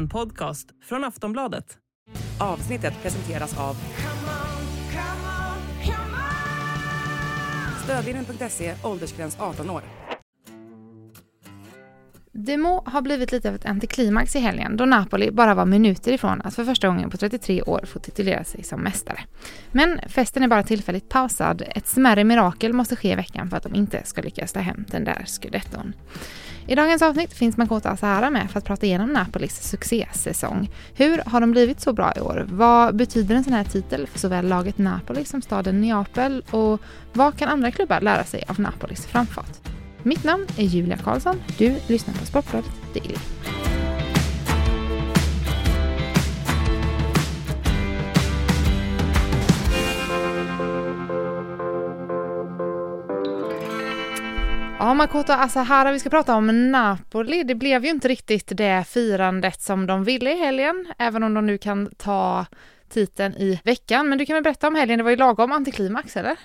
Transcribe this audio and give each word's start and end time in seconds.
En 0.00 0.08
podcast 0.08 0.68
från 0.84 1.04
Aftonbladet. 1.04 1.78
Avsnittet 2.38 3.02
presenteras 3.02 3.58
av 3.58 3.76
Stödlinjen.se, 7.84 8.74
åldersgräns 8.84 9.36
18 9.40 9.70
år. 9.70 9.82
Det 12.32 12.56
må 12.56 12.82
ha 12.86 13.00
blivit 13.00 13.32
lite 13.32 13.48
av 13.48 13.54
ett 13.54 13.66
antiklimax 13.66 14.36
i 14.36 14.38
helgen 14.38 14.76
då 14.76 14.84
Napoli 14.84 15.30
bara 15.30 15.54
var 15.54 15.64
minuter 15.64 16.12
ifrån 16.12 16.40
att 16.44 16.54
för 16.54 16.64
första 16.64 16.88
gången 16.88 17.10
på 17.10 17.16
33 17.16 17.62
år 17.62 17.84
få 17.86 17.98
titulera 17.98 18.44
sig 18.44 18.64
som 18.64 18.80
mästare. 18.80 19.20
Men 19.72 20.00
festen 20.08 20.42
är 20.42 20.48
bara 20.48 20.62
tillfälligt 20.62 21.08
pausad. 21.08 21.62
Ett 21.66 21.86
smärre 21.86 22.24
mirakel 22.24 22.72
måste 22.72 22.96
ske 22.96 23.12
i 23.12 23.14
veckan 23.14 23.50
för 23.50 23.56
att 23.56 23.62
de 23.62 23.74
inte 23.74 24.02
ska 24.04 24.22
lyckas 24.22 24.52
ta 24.52 24.60
hem 24.60 24.84
den 24.88 25.04
där 25.04 25.24
scudetton. 25.26 25.92
I 26.66 26.74
dagens 26.74 27.02
avsnitt 27.02 27.32
finns 27.32 27.56
Makoto 27.56 27.88
Asahara 27.88 28.30
med 28.30 28.50
för 28.50 28.58
att 28.58 28.64
prata 28.64 28.86
igenom 28.86 29.12
Napolis 29.12 29.62
succésäsong. 29.62 30.70
Hur 30.94 31.22
har 31.26 31.40
de 31.40 31.50
blivit 31.50 31.80
så 31.80 31.92
bra 31.92 32.12
i 32.16 32.20
år? 32.20 32.46
Vad 32.48 32.96
betyder 32.96 33.34
en 33.34 33.44
sån 33.44 33.52
här 33.52 33.64
titel 33.64 34.06
för 34.06 34.18
såväl 34.18 34.48
laget 34.48 34.78
Napoli 34.78 35.24
som 35.24 35.42
staden 35.42 35.80
Neapel? 35.80 36.44
Och 36.50 36.80
vad 37.12 37.38
kan 37.38 37.48
andra 37.48 37.70
klubbar 37.70 38.00
lära 38.00 38.24
sig 38.24 38.44
av 38.48 38.60
Napolis 38.60 39.06
framfart? 39.06 39.69
Mitt 40.02 40.24
namn 40.24 40.46
är 40.58 40.62
Julia 40.62 40.96
Karlsson. 40.96 41.42
Du 41.58 41.76
lyssnar 41.88 42.14
på 42.14 42.26
Sportbladet 42.26 42.70
Daily. 42.94 43.14
Ja, 54.78 54.94
Makoto 54.94 55.32
Asahara, 55.32 55.92
vi 55.92 56.00
ska 56.00 56.10
prata 56.10 56.34
om 56.34 56.70
Napoli. 56.70 57.42
Det 57.42 57.54
blev 57.54 57.84
ju 57.84 57.90
inte 57.90 58.08
riktigt 58.08 58.56
det 58.56 58.84
firandet 58.88 59.60
som 59.60 59.86
de 59.86 60.04
ville 60.04 60.32
i 60.32 60.38
helgen, 60.38 60.86
även 60.98 61.22
om 61.22 61.34
de 61.34 61.46
nu 61.46 61.58
kan 61.58 61.90
ta 61.96 62.46
titeln 62.88 63.34
i 63.34 63.60
veckan. 63.64 64.08
Men 64.08 64.18
du 64.18 64.26
kan 64.26 64.34
väl 64.34 64.42
berätta 64.42 64.68
om 64.68 64.74
helgen, 64.74 64.98
det 64.98 65.02
var 65.02 65.10
ju 65.10 65.16
lagom 65.16 65.52
antiklimax, 65.52 66.16
eller? 66.16 66.36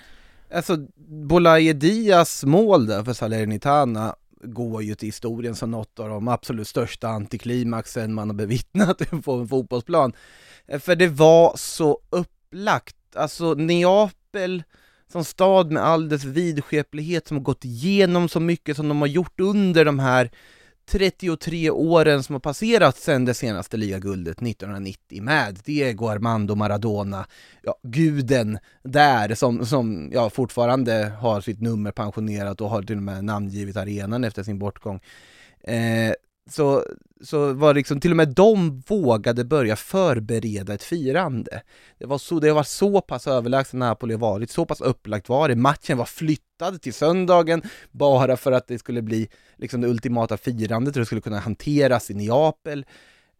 Alltså, 0.54 0.76
Bolaye 1.08 1.72
Diaz 1.72 2.44
mål 2.44 2.86
där 2.86 3.04
för 3.04 3.12
Salernitana 3.12 4.16
går 4.42 4.82
ju 4.82 4.94
till 4.94 5.08
historien 5.08 5.54
som 5.54 5.70
något 5.70 5.98
av 5.98 6.08
de 6.08 6.28
absolut 6.28 6.68
största 6.68 7.08
antiklimaxen 7.08 8.14
man 8.14 8.28
har 8.28 8.34
bevittnat 8.34 9.10
på 9.24 9.32
en 9.32 9.48
fotbollsplan. 9.48 10.12
För 10.80 10.96
det 10.96 11.08
var 11.08 11.56
så 11.56 11.98
upplagt, 12.10 12.96
alltså 13.14 13.54
Neapel 13.54 14.62
som 15.12 15.24
stad 15.24 15.72
med 15.72 15.82
all 15.82 16.08
dess 16.08 16.24
vidskeplighet 16.24 17.28
som 17.28 17.36
har 17.36 17.44
gått 17.44 17.64
igenom 17.64 18.28
så 18.28 18.40
mycket 18.40 18.76
som 18.76 18.88
de 18.88 19.00
har 19.00 19.08
gjort 19.08 19.40
under 19.40 19.84
de 19.84 19.98
här 19.98 20.30
33 20.90 21.70
åren 21.70 22.22
som 22.22 22.34
har 22.34 22.40
passerat 22.40 22.96
sedan 22.96 23.24
det 23.24 23.34
senaste 23.34 23.76
ligaguldet 23.76 24.42
1990 24.42 25.22
med 25.22 25.58
Diego 25.64 26.08
Armando 26.08 26.54
Maradona, 26.54 27.26
ja, 27.62 27.74
guden 27.82 28.58
där 28.82 29.34
som, 29.34 29.66
som 29.66 30.10
ja, 30.12 30.30
fortfarande 30.30 31.12
har 31.20 31.40
sitt 31.40 31.60
nummer 31.60 31.92
pensionerat 31.92 32.60
och 32.60 32.70
har 32.70 32.82
till 32.82 32.96
och 32.96 33.02
med 33.02 33.24
namngivit 33.24 33.76
arenan 33.76 34.24
efter 34.24 34.42
sin 34.42 34.58
bortgång. 34.58 35.00
Eh, 35.64 36.12
så, 36.50 36.84
så 37.20 37.52
var 37.52 37.74
liksom 37.74 38.00
till 38.00 38.10
och 38.10 38.16
med 38.16 38.28
de 38.28 38.80
vågade 38.80 39.44
börja 39.44 39.76
förbereda 39.76 40.74
ett 40.74 40.82
firande. 40.82 41.62
Det 41.98 42.06
var 42.06 42.18
så, 42.18 42.40
det 42.40 42.52
var 42.52 42.62
så 42.62 43.00
pass 43.00 43.26
överlägset 43.26 43.74
Napoli 43.74 44.14
har 44.14 44.20
varit, 44.20 44.50
så 44.50 44.64
pass 44.64 44.80
upplagt 44.80 45.28
var 45.28 45.48
det. 45.48 45.56
Matchen 45.56 45.98
var 45.98 46.04
flyttad 46.04 46.82
till 46.82 46.94
söndagen 46.94 47.62
bara 47.90 48.36
för 48.36 48.52
att 48.52 48.68
det 48.68 48.78
skulle 48.78 49.02
bli 49.02 49.28
liksom 49.56 49.80
det 49.80 49.88
ultimata 49.88 50.36
firandet 50.36 50.96
och 50.96 51.00
det 51.00 51.06
skulle 51.06 51.20
kunna 51.20 51.38
hanteras 51.38 52.10
i 52.10 52.14
Neapel. 52.14 52.86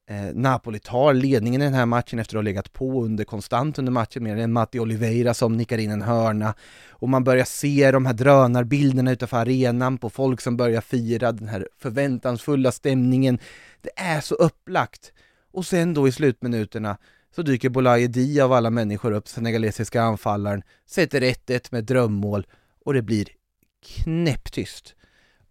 Eh, 0.09 0.35
Napoli 0.35 0.79
tar 0.79 1.15
ledningen 1.15 1.63
i 1.63 1.65
den 1.65 1.75
här 1.75 1.87
matchen 1.87 2.19
efter 2.19 2.37
att 2.37 2.39
ha 2.39 2.43
legat 2.43 2.73
på 2.73 3.05
under 3.05 3.25
konstant 3.25 3.79
under 3.79 3.93
matchen 3.93 4.23
med 4.23 4.39
en 4.39 4.53
Matti 4.53 4.81
Oliveira 4.81 5.35
som 5.35 5.57
nickar 5.57 5.79
in 5.79 5.91
en 5.91 6.03
hörna 6.03 6.55
och 6.91 7.09
man 7.09 7.25
börjar 7.25 7.45
se 7.45 7.91
de 7.91 8.07
här 8.07 8.13
drönarbilderna 8.13 9.13
utanför 9.13 9.37
arenan 9.37 9.99
på 9.99 10.11
folk 10.11 10.41
som 10.41 10.57
börjar 10.57 10.81
fira 10.81 11.33
den 11.33 11.49
här 11.49 11.69
förväntansfulla 11.79 12.73
stämningen. 12.73 13.39
Det 13.81 13.91
är 13.97 14.21
så 14.21 14.35
upplagt. 14.35 15.13
Och 15.53 15.67
sen 15.67 15.95
då 15.95 16.09
i 16.09 16.13
slutminuterna 16.13 16.99
så 17.35 17.43
dyker 17.43 17.69
Bolaye 17.69 18.07
Dia 18.07 18.45
av 18.45 18.53
alla 18.53 18.71
människor 18.71 19.13
upp, 19.13 19.29
senegalesiska 19.29 20.03
anfallaren, 20.03 20.63
sätter 20.87 21.21
1-1 21.21 21.69
med 21.71 21.85
drömmål 21.85 22.47
och 22.85 22.95
det 22.95 23.03
blir 23.03 23.29
knäpptyst. 23.87 24.95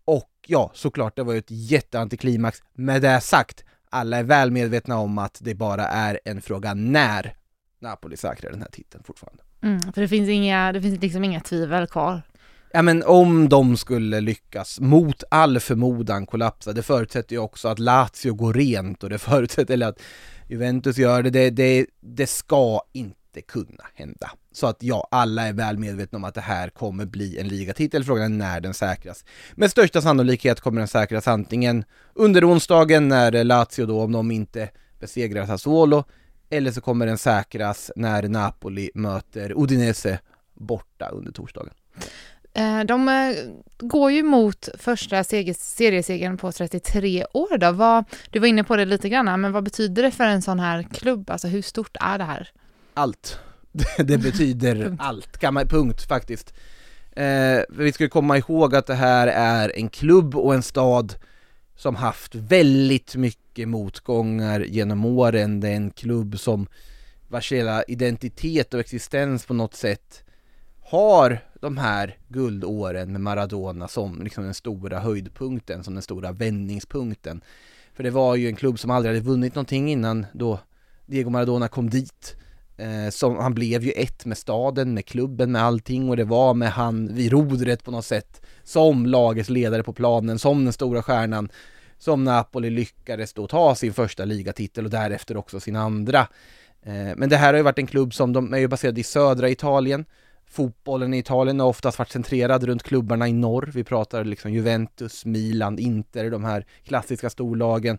Och 0.05 0.31
ja, 0.47 0.71
såklart, 0.73 1.15
det 1.15 1.23
var 1.23 1.33
ju 1.33 1.39
ett 1.39 1.51
jätteantiklimax. 1.51 2.59
Med 2.73 3.01
det 3.01 3.21
sagt, 3.21 3.64
alla 3.89 4.17
är 4.17 4.23
väl 4.23 4.51
medvetna 4.51 4.97
om 4.97 5.17
att 5.17 5.37
det 5.41 5.55
bara 5.55 5.87
är 5.87 6.19
en 6.25 6.41
fråga 6.41 6.73
när 6.73 7.35
Napoli 7.79 8.17
säkrar 8.17 8.51
den 8.51 8.61
här 8.61 8.69
titeln 8.71 9.03
fortfarande. 9.03 9.43
Mm, 9.61 9.93
för 9.93 10.01
det 10.01 10.07
finns, 10.07 10.29
inga, 10.29 10.71
det 10.71 10.81
finns 10.81 11.01
liksom 11.01 11.23
inga 11.23 11.39
tvivel 11.39 11.87
kvar. 11.87 12.21
Ja 12.71 12.81
men 12.81 13.03
om 13.03 13.49
de 13.49 13.77
skulle 13.77 14.21
lyckas, 14.21 14.79
mot 14.79 15.23
all 15.31 15.59
förmodan 15.59 16.25
kollapsa, 16.25 16.73
det 16.73 16.83
förutsätter 16.83 17.35
ju 17.35 17.39
också 17.39 17.67
att 17.67 17.79
Lazio 17.79 18.33
går 18.33 18.53
rent 18.53 19.03
och 19.03 19.09
det 19.09 19.17
förutsätter, 19.17 19.73
eller 19.73 19.87
att 19.87 20.01
Juventus 20.49 20.97
gör 20.97 21.23
det, 21.23 21.29
det, 21.29 21.49
det, 21.49 21.85
det 22.01 22.27
ska 22.27 22.81
inte 22.93 23.19
kunna 23.41 23.83
hända. 23.93 24.31
Så 24.51 24.67
att 24.67 24.83
ja, 24.83 25.07
alla 25.11 25.47
är 25.47 25.53
väl 25.53 25.77
medvetna 25.77 26.15
om 26.15 26.23
att 26.23 26.33
det 26.33 26.41
här 26.41 26.69
kommer 26.69 27.05
bli 27.05 27.39
en 27.39 27.47
ligatitel, 27.47 28.03
frågan 28.03 28.33
är 28.33 28.37
när 28.37 28.61
den 28.61 28.73
säkras. 28.73 29.25
Med 29.55 29.71
största 29.71 30.01
sannolikhet 30.01 30.61
kommer 30.61 30.81
den 30.81 30.87
säkras 30.87 31.27
antingen 31.27 31.85
under 32.13 32.49
onsdagen 32.49 33.07
när 33.07 33.43
Lazio 33.43 33.85
då, 33.85 34.01
om 34.01 34.11
de 34.11 34.31
inte 34.31 34.69
besegrar 34.99 35.45
Sassuolo, 35.45 36.03
eller 36.49 36.71
så 36.71 36.81
kommer 36.81 37.05
den 37.05 37.17
säkras 37.17 37.91
när 37.95 38.23
Napoli 38.23 38.91
möter 38.93 39.53
Udinese 39.55 40.19
borta 40.53 41.09
under 41.09 41.31
torsdagen. 41.31 41.73
Eh, 42.53 42.83
de 42.83 43.09
eh, 43.09 43.35
går 43.77 44.11
ju 44.11 44.23
mot 44.23 44.69
första 44.79 45.23
seriesegern 45.23 46.37
på 46.37 46.51
33 46.51 47.25
år 47.33 47.57
då. 47.57 47.71
Vad, 47.71 48.05
du 48.29 48.39
var 48.39 48.47
inne 48.47 48.63
på 48.63 48.75
det 48.75 48.85
lite 48.85 49.09
grann, 49.09 49.41
men 49.41 49.51
vad 49.51 49.63
betyder 49.63 50.03
det 50.03 50.11
för 50.11 50.23
en 50.23 50.41
sån 50.41 50.59
här 50.59 50.83
klubb? 50.83 51.29
Alltså 51.29 51.47
hur 51.47 51.61
stort 51.61 51.97
är 51.99 52.17
det 52.17 52.23
här? 52.23 52.51
Allt. 52.95 53.39
det 53.97 54.17
betyder 54.17 54.95
allt, 54.99 55.37
kan 55.37 55.53
man, 55.53 55.67
punkt 55.67 56.01
faktiskt. 56.01 56.53
Eh, 57.11 57.59
vi 57.69 57.91
ska 57.91 58.09
komma 58.09 58.37
ihåg 58.37 58.75
att 58.75 58.87
det 58.87 58.95
här 58.95 59.27
är 59.27 59.71
en 59.75 59.89
klubb 59.89 60.35
och 60.35 60.53
en 60.53 60.63
stad 60.63 61.15
som 61.75 61.95
haft 61.95 62.35
väldigt 62.35 63.15
mycket 63.15 63.67
motgångar 63.67 64.59
genom 64.59 65.05
åren. 65.05 65.59
Det 65.59 65.69
är 65.69 65.75
en 65.75 65.91
klubb 65.91 66.39
som 66.39 66.67
vars 67.27 67.51
hela 67.51 67.83
identitet 67.83 68.73
och 68.73 68.79
existens 68.79 69.45
på 69.45 69.53
något 69.53 69.75
sätt 69.75 70.23
har 70.85 71.39
de 71.61 71.77
här 71.77 72.17
guldåren 72.27 73.11
med 73.11 73.21
Maradona 73.21 73.87
som 73.87 74.23
liksom 74.23 74.43
den 74.43 74.53
stora 74.53 74.99
höjdpunkten, 74.99 75.83
som 75.83 75.93
den 75.93 76.03
stora 76.03 76.31
vändningspunkten. 76.31 77.41
För 77.93 78.03
det 78.03 78.11
var 78.11 78.35
ju 78.35 78.47
en 78.47 78.55
klubb 78.55 78.79
som 78.79 78.91
aldrig 78.91 79.15
hade 79.15 79.25
vunnit 79.25 79.55
någonting 79.55 79.91
innan 79.91 80.25
då 80.33 80.59
Diego 81.05 81.29
Maradona 81.29 81.67
kom 81.67 81.89
dit. 81.89 82.35
Eh, 82.77 83.09
som, 83.09 83.37
han 83.37 83.53
blev 83.53 83.83
ju 83.83 83.91
ett 83.91 84.25
med 84.25 84.37
staden, 84.37 84.93
med 84.93 85.05
klubben, 85.05 85.51
med 85.51 85.63
allting 85.63 86.09
och 86.09 86.17
det 86.17 86.23
var 86.23 86.53
med 86.53 86.71
han 86.71 87.15
vid 87.15 87.31
rodret 87.31 87.83
på 87.83 87.91
något 87.91 88.05
sätt 88.05 88.41
som 88.63 89.05
lagets 89.05 89.49
ledare 89.49 89.83
på 89.83 89.93
planen, 89.93 90.39
som 90.39 90.63
den 90.63 90.73
stora 90.73 91.03
stjärnan 91.03 91.49
som 91.97 92.23
Napoli 92.23 92.69
lyckades 92.69 93.33
då 93.33 93.47
ta 93.47 93.75
sin 93.75 93.93
första 93.93 94.25
ligatitel 94.25 94.85
och 94.85 94.91
därefter 94.91 95.37
också 95.37 95.59
sin 95.59 95.75
andra. 95.75 96.27
Eh, 96.83 97.15
men 97.15 97.29
det 97.29 97.37
här 97.37 97.47
har 97.47 97.57
ju 97.57 97.63
varit 97.63 97.79
en 97.79 97.87
klubb 97.87 98.13
som, 98.13 98.33
de 98.33 98.53
är 98.53 98.57
ju 98.57 98.67
baserade 98.67 99.01
i 99.01 99.03
södra 99.03 99.49
Italien. 99.49 100.05
Fotbollen 100.47 101.13
i 101.13 101.17
Italien 101.17 101.59
har 101.59 101.67
oftast 101.67 101.99
varit 101.99 102.11
centrerad 102.11 102.63
runt 102.63 102.83
klubbarna 102.83 103.27
i 103.27 103.33
norr. 103.33 103.71
Vi 103.73 103.83
pratar 103.83 104.23
liksom 104.23 104.53
Juventus, 104.53 105.25
Milan, 105.25 105.79
Inter, 105.79 106.31
de 106.31 106.43
här 106.43 106.65
klassiska 106.83 107.29
storlagen. 107.29 107.97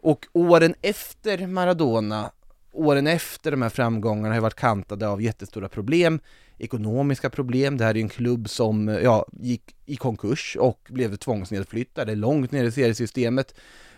Och 0.00 0.26
åren 0.32 0.74
efter 0.82 1.46
Maradona 1.46 2.30
åren 2.74 3.06
efter 3.06 3.50
de 3.50 3.62
här 3.62 3.68
framgångarna 3.68 4.34
har 4.34 4.40
varit 4.40 4.54
kantade 4.54 5.08
av 5.08 5.22
jättestora 5.22 5.68
problem, 5.68 6.20
ekonomiska 6.58 7.30
problem. 7.30 7.76
Det 7.76 7.84
här 7.84 7.96
är 7.96 8.00
en 8.00 8.08
klubb 8.08 8.48
som 8.48 8.88
ja, 9.02 9.26
gick 9.32 9.74
i 9.86 9.96
konkurs 9.96 10.56
och 10.60 10.88
blev 10.90 11.16
tvångsnedflyttade 11.16 12.14
långt 12.14 12.52
ner 12.52 12.64
i 12.64 12.72
seriesystemet 12.72 13.54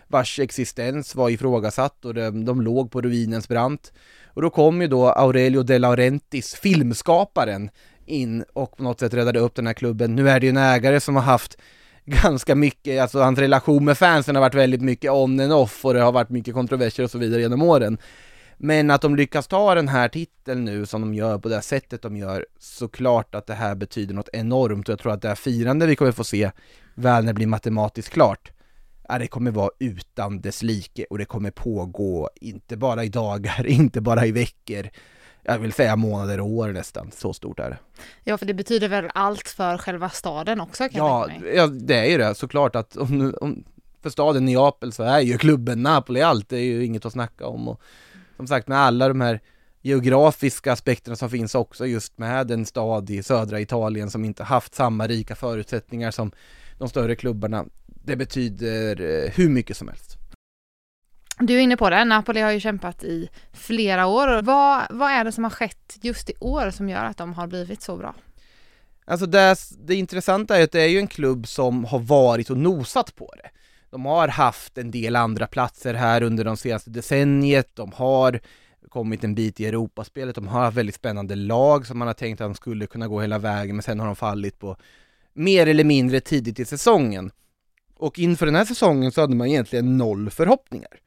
vars 0.07 0.39
existens 0.39 1.15
var 1.15 1.29
ifrågasatt 1.29 2.05
och 2.05 2.13
de, 2.13 2.45
de 2.45 2.61
låg 2.61 2.91
på 2.91 3.01
ruinens 3.01 3.47
brant. 3.47 3.93
Och 4.25 4.41
då 4.41 4.49
kom 4.49 4.81
ju 4.81 4.87
då 4.87 5.09
Aurelio 5.09 5.63
De 5.63 5.79
Laurentiis, 5.79 6.55
filmskaparen, 6.55 7.69
in 8.05 8.43
och 8.53 8.77
på 8.77 8.83
något 8.83 8.99
sätt 8.99 9.13
räddade 9.13 9.39
upp 9.39 9.55
den 9.55 9.67
här 9.67 9.73
klubben. 9.73 10.15
Nu 10.15 10.29
är 10.29 10.39
det 10.39 10.45
ju 10.45 10.49
en 10.49 10.57
ägare 10.57 10.99
som 10.99 11.15
har 11.15 11.23
haft 11.23 11.57
ganska 12.05 12.55
mycket, 12.55 13.01
alltså 13.01 13.19
hans 13.19 13.39
relation 13.39 13.85
med 13.85 13.97
fansen 13.97 14.35
har 14.35 14.41
varit 14.41 14.55
väldigt 14.55 14.81
mycket 14.81 15.11
on 15.11 15.39
and 15.39 15.53
off 15.53 15.85
och 15.85 15.93
det 15.93 16.01
har 16.01 16.11
varit 16.11 16.29
mycket 16.29 16.53
kontroverser 16.53 17.03
och 17.03 17.11
så 17.11 17.17
vidare 17.17 17.41
genom 17.41 17.61
åren. 17.61 17.97
Men 18.57 18.91
att 18.91 19.01
de 19.01 19.15
lyckas 19.15 19.47
ta 19.47 19.75
den 19.75 19.87
här 19.87 20.09
titeln 20.09 20.65
nu 20.65 20.85
som 20.85 21.01
de 21.01 21.13
gör 21.13 21.37
på 21.37 21.49
det 21.49 21.61
sättet 21.61 22.01
de 22.01 22.17
gör, 22.17 22.45
såklart 22.59 23.35
att 23.35 23.47
det 23.47 23.53
här 23.53 23.75
betyder 23.75 24.13
något 24.13 24.29
enormt. 24.33 24.89
Och 24.89 24.91
jag 24.91 24.99
tror 24.99 25.13
att 25.13 25.21
det 25.21 25.27
här 25.27 25.35
firande 25.35 25.85
vi 25.85 25.95
kommer 25.95 26.11
få 26.11 26.23
se 26.23 26.51
väl 26.95 27.23
när 27.23 27.33
det 27.33 27.35
blir 27.35 27.47
matematiskt 27.47 28.13
klart, 28.13 28.51
ja, 29.09 29.17
det 29.19 29.27
kommer 29.27 29.51
vara 29.51 29.69
utan 29.79 30.41
dess 30.41 30.63
like. 30.63 31.05
Och 31.09 31.17
det 31.17 31.25
kommer 31.25 31.51
pågå 31.51 32.29
inte 32.35 32.77
bara 32.77 33.03
i 33.03 33.09
dagar, 33.09 33.67
inte 33.67 34.01
bara 34.01 34.25
i 34.25 34.31
veckor, 34.31 34.89
jag 35.43 35.59
vill 35.59 35.73
säga 35.73 35.95
månader 35.95 36.39
och 36.39 36.47
år 36.47 36.67
nästan, 36.67 37.11
så 37.11 37.33
stort 37.33 37.59
är 37.59 37.69
det. 37.69 37.77
Ja, 38.23 38.37
för 38.37 38.45
det 38.45 38.53
betyder 38.53 38.89
väl 38.89 39.09
allt 39.13 39.47
för 39.47 39.77
själva 39.77 40.09
staden 40.09 40.61
också 40.61 40.83
kan 40.83 40.97
ja, 40.97 41.27
jag 41.43 41.55
ja, 41.55 41.67
det 41.67 41.95
är 41.95 42.05
ju 42.05 42.17
det. 42.17 42.35
Såklart 42.35 42.75
att 42.75 42.97
om, 42.97 43.33
om, 43.41 43.63
för 44.01 44.09
staden 44.09 44.45
Neapel 44.45 44.91
så 44.91 45.03
är 45.03 45.19
ju 45.19 45.37
klubben 45.37 45.83
Napoli 45.83 46.21
allt, 46.21 46.49
det 46.49 46.57
är 46.57 46.63
ju 46.63 46.85
inget 46.85 47.05
att 47.05 47.13
snacka 47.13 47.47
om. 47.47 47.67
Och 47.67 47.81
som 48.37 48.47
sagt 48.47 48.67
med 48.67 48.77
alla 48.77 49.07
de 49.07 49.21
här 49.21 49.39
geografiska 49.81 50.71
aspekterna 50.71 51.15
som 51.15 51.29
finns 51.29 51.55
också 51.55 51.85
just 51.85 52.17
med 52.17 52.51
en 52.51 52.65
stad 52.65 53.09
i 53.09 53.23
södra 53.23 53.59
Italien 53.59 54.11
som 54.11 54.25
inte 54.25 54.43
haft 54.43 54.75
samma 54.75 55.07
rika 55.07 55.35
förutsättningar 55.35 56.11
som 56.11 56.31
de 56.77 56.89
större 56.89 57.15
klubbarna. 57.15 57.65
Det 57.85 58.15
betyder 58.15 59.01
eh, 59.01 59.31
hur 59.31 59.49
mycket 59.49 59.77
som 59.77 59.87
helst. 59.87 60.17
Du 61.39 61.55
är 61.55 61.59
inne 61.59 61.77
på 61.77 61.89
det, 61.89 62.05
Napoli 62.05 62.41
har 62.41 62.51
ju 62.51 62.59
kämpat 62.59 63.03
i 63.03 63.29
flera 63.53 64.05
år. 64.07 64.41
Vad, 64.41 64.87
vad 64.89 65.11
är 65.11 65.23
det 65.23 65.31
som 65.31 65.43
har 65.43 65.51
skett 65.51 65.97
just 66.01 66.29
i 66.29 66.33
år 66.39 66.71
som 66.71 66.89
gör 66.89 67.03
att 67.03 67.17
de 67.17 67.33
har 67.33 67.47
blivit 67.47 67.81
så 67.81 67.97
bra? 67.97 68.15
Alltså 69.05 69.25
det, 69.25 69.55
det 69.77 69.95
intressanta 69.95 70.57
är 70.57 70.63
att 70.63 70.71
det 70.71 70.81
är 70.81 70.87
ju 70.87 70.99
en 70.99 71.07
klubb 71.07 71.47
som 71.47 71.85
har 71.85 71.99
varit 71.99 72.49
och 72.49 72.57
nosat 72.57 73.15
på 73.15 73.33
det. 73.37 73.49
De 73.97 74.05
har 74.05 74.27
haft 74.27 74.77
en 74.77 74.91
del 74.91 75.15
andra 75.15 75.47
platser 75.47 75.93
här 75.93 76.23
under 76.23 76.43
de 76.43 76.57
senaste 76.57 76.89
decenniet, 76.89 77.69
de 77.73 77.91
har 77.91 78.39
kommit 78.89 79.23
en 79.23 79.35
bit 79.35 79.59
i 79.59 79.65
Europaspelet, 79.65 80.35
de 80.35 80.47
har 80.47 80.61
haft 80.61 80.77
väldigt 80.77 80.95
spännande 80.95 81.35
lag 81.35 81.87
som 81.87 81.97
man 81.97 82.07
har 82.07 82.13
tänkt 82.13 82.41
att 82.41 82.47
de 82.47 82.55
skulle 82.55 82.87
kunna 82.87 83.07
gå 83.07 83.21
hela 83.21 83.39
vägen, 83.39 83.75
men 83.75 83.83
sen 83.83 83.99
har 83.99 84.07
de 84.07 84.15
fallit 84.15 84.59
på 84.59 84.77
mer 85.33 85.67
eller 85.67 85.83
mindre 85.83 86.19
tidigt 86.19 86.59
i 86.59 86.65
säsongen. 86.65 87.31
Och 87.95 88.19
inför 88.19 88.45
den 88.45 88.55
här 88.55 88.65
säsongen 88.65 89.11
så 89.11 89.21
hade 89.21 89.35
man 89.35 89.47
egentligen 89.47 89.97
noll 89.97 90.29
förhoppningar. 90.29 90.99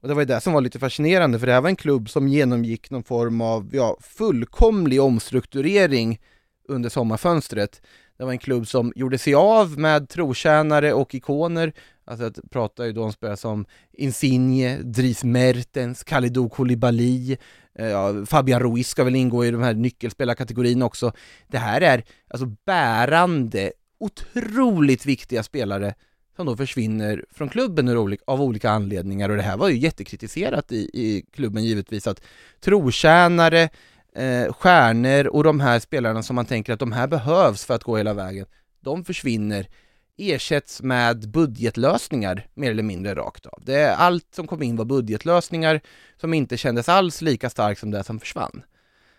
Och 0.00 0.08
det 0.08 0.14
var 0.14 0.22
ju 0.22 0.26
det 0.26 0.40
som 0.40 0.52
var 0.52 0.60
lite 0.60 0.78
fascinerande, 0.78 1.38
för 1.38 1.46
det 1.46 1.52
här 1.52 1.60
var 1.60 1.68
en 1.68 1.76
klubb 1.76 2.10
som 2.10 2.28
genomgick 2.28 2.90
någon 2.90 3.04
form 3.04 3.40
av, 3.40 3.70
ja, 3.72 3.96
fullkomlig 4.00 5.02
omstrukturering 5.02 6.20
under 6.68 6.90
sommarfönstret. 6.90 7.82
Det 8.16 8.24
var 8.24 8.32
en 8.32 8.38
klubb 8.38 8.66
som 8.66 8.92
gjorde 8.96 9.18
sig 9.18 9.34
av 9.34 9.78
med 9.78 10.08
trotjänare 10.08 10.92
och 10.92 11.14
ikoner, 11.14 11.72
alltså 12.04 12.26
att 12.26 12.38
prata 12.50 12.86
ju 12.86 12.92
då 12.92 13.04
om 13.04 13.12
spelare 13.12 13.36
som 13.36 13.66
Insigne, 13.92 14.78
Dries 14.82 15.24
Mertens, 15.24 16.04
Kalidou 16.04 16.48
Koulibaly, 16.48 17.36
eh, 17.74 17.88
ja, 17.88 18.26
Fabian 18.26 18.60
Ruiz 18.60 18.88
ska 18.88 19.04
väl 19.04 19.16
ingå 19.16 19.44
i 19.44 19.50
de 19.50 19.62
här 19.62 19.74
nyckelspelarkategorin 19.74 20.82
också. 20.82 21.12
Det 21.46 21.58
här 21.58 21.80
är 21.80 22.04
alltså 22.28 22.46
bärande, 22.66 23.72
otroligt 23.98 25.06
viktiga 25.06 25.42
spelare 25.42 25.94
som 26.36 26.46
då 26.46 26.56
försvinner 26.56 27.24
från 27.30 27.48
klubben 27.48 28.16
av 28.26 28.42
olika 28.42 28.70
anledningar 28.70 29.28
och 29.28 29.36
det 29.36 29.42
här 29.42 29.56
var 29.56 29.68
ju 29.68 29.78
jättekritiserat 29.78 30.72
i, 30.72 30.76
i 30.76 31.26
klubben 31.32 31.64
givetvis 31.64 32.06
att 32.06 32.22
trotjänare, 32.60 33.68
eh, 34.14 34.52
stjärnor 34.52 35.26
och 35.26 35.44
de 35.44 35.60
här 35.60 35.78
spelarna 35.78 36.22
som 36.22 36.36
man 36.36 36.46
tänker 36.46 36.72
att 36.72 36.80
de 36.80 36.92
här 36.92 37.06
behövs 37.06 37.64
för 37.64 37.74
att 37.74 37.84
gå 37.84 37.96
hela 37.96 38.14
vägen, 38.14 38.46
de 38.80 39.04
försvinner 39.04 39.68
ersätts 40.16 40.82
med 40.82 41.28
budgetlösningar 41.30 42.46
mer 42.54 42.70
eller 42.70 42.82
mindre 42.82 43.14
rakt 43.14 43.46
av. 43.46 43.62
Det 43.64 43.74
är 43.74 43.94
allt 43.94 44.34
som 44.34 44.46
kom 44.46 44.62
in 44.62 44.76
var 44.76 44.84
budgetlösningar 44.84 45.80
som 46.20 46.34
inte 46.34 46.56
kändes 46.56 46.88
alls 46.88 47.22
lika 47.22 47.50
starkt 47.50 47.80
som 47.80 47.90
det 47.90 48.04
som 48.04 48.20
försvann. 48.20 48.62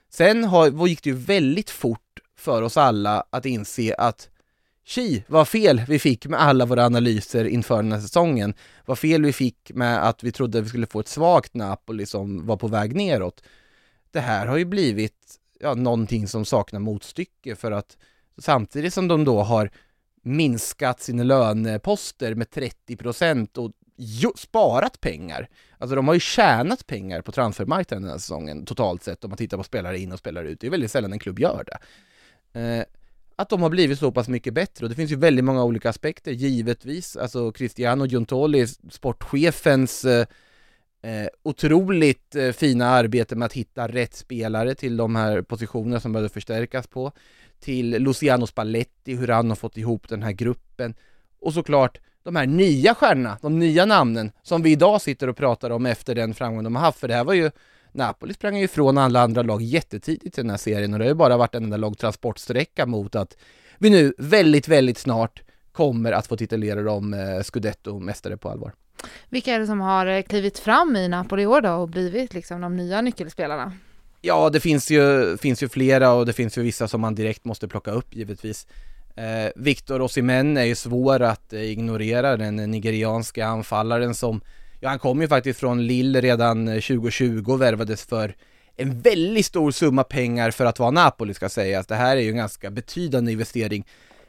Sen 0.09 0.43
har, 0.43 0.87
gick 0.87 1.03
det 1.03 1.09
ju 1.09 1.15
väldigt 1.15 1.69
fort 1.69 2.19
för 2.37 2.61
oss 2.61 2.77
alla 2.77 3.23
att 3.29 3.45
inse 3.45 3.95
att 3.97 4.29
Tji, 4.87 5.23
vad 5.27 5.47
fel 5.47 5.81
vi 5.87 5.99
fick 5.99 6.25
med 6.27 6.41
alla 6.41 6.65
våra 6.65 6.85
analyser 6.85 7.45
inför 7.45 7.75
den 7.75 7.91
här 7.91 7.99
säsongen. 7.99 8.53
Vad 8.85 8.99
fel 8.99 9.25
vi 9.25 9.33
fick 9.33 9.71
med 9.73 10.07
att 10.09 10.23
vi 10.23 10.31
trodde 10.31 10.61
vi 10.61 10.69
skulle 10.69 10.87
få 10.87 10.99
ett 10.99 11.07
svagt 11.07 11.53
Napoli 11.53 12.05
som 12.05 12.45
var 12.45 12.57
på 12.57 12.67
väg 12.67 12.95
neråt. 12.95 13.43
Det 14.15 14.21
här 14.21 14.47
har 14.47 14.57
ju 14.57 14.65
blivit 14.65 15.39
ja, 15.59 15.73
någonting 15.73 16.27
som 16.27 16.45
saknar 16.45 16.79
motstycke 16.79 17.55
för 17.55 17.71
att 17.71 17.97
samtidigt 18.37 18.93
som 18.93 19.07
de 19.07 19.23
då 19.23 19.41
har 19.41 19.71
minskat 20.21 21.01
sina 21.01 21.23
löneposter 21.23 22.35
med 22.35 22.47
30% 22.47 23.57
och 23.57 23.71
sparat 24.37 25.01
pengar. 25.01 25.49
Alltså 25.77 25.95
de 25.95 26.07
har 26.07 26.13
ju 26.13 26.19
tjänat 26.19 26.87
pengar 26.87 27.21
på 27.21 27.31
transfermarknaden 27.31 28.03
den 28.03 28.11
här 28.11 28.17
säsongen 28.17 28.65
totalt 28.65 29.03
sett 29.03 29.23
om 29.23 29.29
man 29.29 29.37
tittar 29.37 29.57
på 29.57 29.63
spelare 29.63 29.99
in 29.99 30.11
och 30.11 30.19
spelare 30.19 30.49
ut. 30.49 30.59
Det 30.59 30.67
är 30.67 30.71
väldigt 30.71 30.91
sällan 30.91 31.13
en 31.13 31.19
klubb 31.19 31.39
gör 31.39 31.65
det. 31.65 31.79
Eh, 32.59 32.85
att 33.35 33.49
de 33.49 33.61
har 33.61 33.69
blivit 33.69 33.99
så 33.99 34.11
pass 34.11 34.27
mycket 34.27 34.53
bättre 34.53 34.85
och 34.85 34.89
det 34.89 34.95
finns 34.95 35.11
ju 35.11 35.15
väldigt 35.15 35.45
många 35.45 35.63
olika 35.63 35.89
aspekter 35.89 36.31
givetvis. 36.31 37.17
Alltså 37.17 37.51
Cristiano 37.51 38.05
Giuntoli, 38.05 38.67
sportchefens 38.67 40.05
eh, 40.05 40.25
eh, 41.05 41.27
otroligt 41.43 42.35
eh, 42.35 42.51
fina 42.51 42.89
arbete 42.89 43.35
med 43.35 43.45
att 43.45 43.53
hitta 43.53 43.87
rätt 43.87 44.15
spelare 44.15 44.75
till 44.75 44.97
de 44.97 45.15
här 45.15 45.41
positionerna 45.41 45.99
som 45.99 46.11
behöver 46.11 46.29
förstärkas 46.29 46.87
på. 46.87 47.11
Till 47.59 47.89
Luciano 47.89 48.47
Spalletti, 48.47 49.15
hur 49.15 49.27
han 49.27 49.49
har 49.49 49.55
fått 49.55 49.77
ihop 49.77 50.09
den 50.09 50.23
här 50.23 50.31
gruppen. 50.31 50.93
Och 51.39 51.53
såklart 51.53 51.99
de 52.23 52.35
här 52.35 52.45
nya 52.45 52.95
stjärnorna, 52.95 53.37
de 53.41 53.59
nya 53.59 53.85
namnen 53.85 54.31
som 54.43 54.61
vi 54.61 54.71
idag 54.71 55.01
sitter 55.01 55.27
och 55.27 55.37
pratar 55.37 55.69
om 55.69 55.85
efter 55.85 56.15
den 56.15 56.33
framgång 56.33 56.63
de 56.63 56.75
har 56.75 56.83
haft. 56.83 56.99
För 56.99 57.07
det 57.07 57.13
här 57.13 57.23
var 57.23 57.33
ju 57.33 57.51
Napoli 57.91 58.33
sprang 58.33 58.57
ju 58.57 58.63
ifrån 58.63 58.97
alla 58.97 59.21
andra 59.21 59.41
lag 59.41 59.61
jättetidigt 59.61 60.37
i 60.37 60.41
den 60.41 60.49
här 60.49 60.57
serien 60.57 60.93
och 60.93 60.99
det 60.99 61.05
har 61.05 61.09
ju 61.09 61.15
bara 61.15 61.37
varit 61.37 61.55
en 61.55 61.63
enda 61.63 61.77
lång 61.77 61.95
transportsträcka 61.95 62.85
mot 62.85 63.15
att 63.15 63.37
vi 63.77 63.89
nu 63.89 64.13
väldigt, 64.17 64.67
väldigt 64.67 64.97
snart 64.97 65.43
kommer 65.71 66.11
att 66.11 66.27
få 66.27 66.37
titulera 66.37 66.81
dem 66.81 67.13
eh, 67.13 67.19
scudetto-mästare 67.19 68.37
på 68.37 68.49
allvar. 68.49 68.73
Vilka 69.29 69.53
är 69.53 69.59
det 69.59 69.67
som 69.67 69.81
har 69.81 70.05
eh, 70.05 70.21
klivit 70.21 70.59
fram 70.59 70.95
i 70.95 71.07
Napoli 71.07 71.43
i 71.43 71.45
år 71.45 71.61
då 71.61 71.71
och 71.71 71.89
blivit 71.89 72.33
liksom 72.33 72.61
de 72.61 72.77
nya 72.77 73.01
nyckelspelarna? 73.01 73.73
Ja, 74.21 74.49
det 74.49 74.59
finns 74.59 74.91
ju, 74.91 75.37
finns 75.37 75.63
ju 75.63 75.69
flera 75.69 76.13
och 76.13 76.25
det 76.25 76.33
finns 76.33 76.57
ju 76.57 76.61
vissa 76.61 76.87
som 76.87 77.01
man 77.01 77.15
direkt 77.15 77.45
måste 77.45 77.67
plocka 77.67 77.91
upp 77.91 78.15
givetvis. 78.15 78.67
Eh, 79.15 79.51
Victor 79.55 80.01
Osimhen 80.01 80.57
är 80.57 80.63
ju 80.63 80.75
svår 80.75 81.21
att 81.21 81.53
eh, 81.53 81.61
ignorera, 81.61 82.37
den 82.37 82.55
nigerianska 82.55 83.47
anfallaren 83.47 84.15
som 84.15 84.41
Ja, 84.79 84.89
han 84.89 84.99
kom 84.99 85.21
ju 85.21 85.27
faktiskt 85.27 85.59
från 85.59 85.87
Lille 85.87 86.21
redan 86.21 86.67
eh, 86.67 86.73
2020 86.73 87.43
och 87.47 87.61
värvades 87.61 88.05
för 88.05 88.35
en 88.75 89.01
väldigt 89.01 89.45
stor 89.45 89.71
summa 89.71 90.03
pengar 90.03 90.51
för 90.51 90.65
att 90.65 90.79
vara 90.79 90.91
Napoli 90.91 91.33
ska 91.33 91.49
sägas. 91.49 91.87
Det 91.87 91.95
här 91.95 92.17
är 92.17 92.21
ju 92.21 92.29
en 92.29 92.37
ganska 92.37 92.71
betydande 92.71 93.31
investering. 93.31 93.85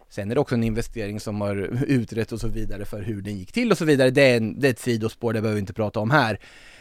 Sen 0.09 0.31
är 0.31 0.35
det 0.35 0.41
också 0.41 0.55
en 0.55 0.65
investering 0.65 1.21
som 1.21 1.41
har 1.41 1.57
utrett 1.87 2.33
och 2.33 2.41
så 2.41 2.49
vidare 2.49 2.85
för 2.85 3.03
hur 3.03 3.23
den 3.23 3.39
gick 3.39 3.53
till 3.53 3.71
och 3.71 3.79
så 3.79 3.85
vidare. 3.85 4.11
Det 4.11 4.23
är, 4.23 4.37
en, 4.37 4.61
det 4.61 4.69
är 4.69 4.71
ett 4.71 4.79
sidospår, 4.79 5.33
det 5.33 5.41
behöver 5.41 5.57
vi 5.57 5.61
inte 5.61 5.73
prata 5.73 6.01
om 6.01 6.11
här. 6.11 6.41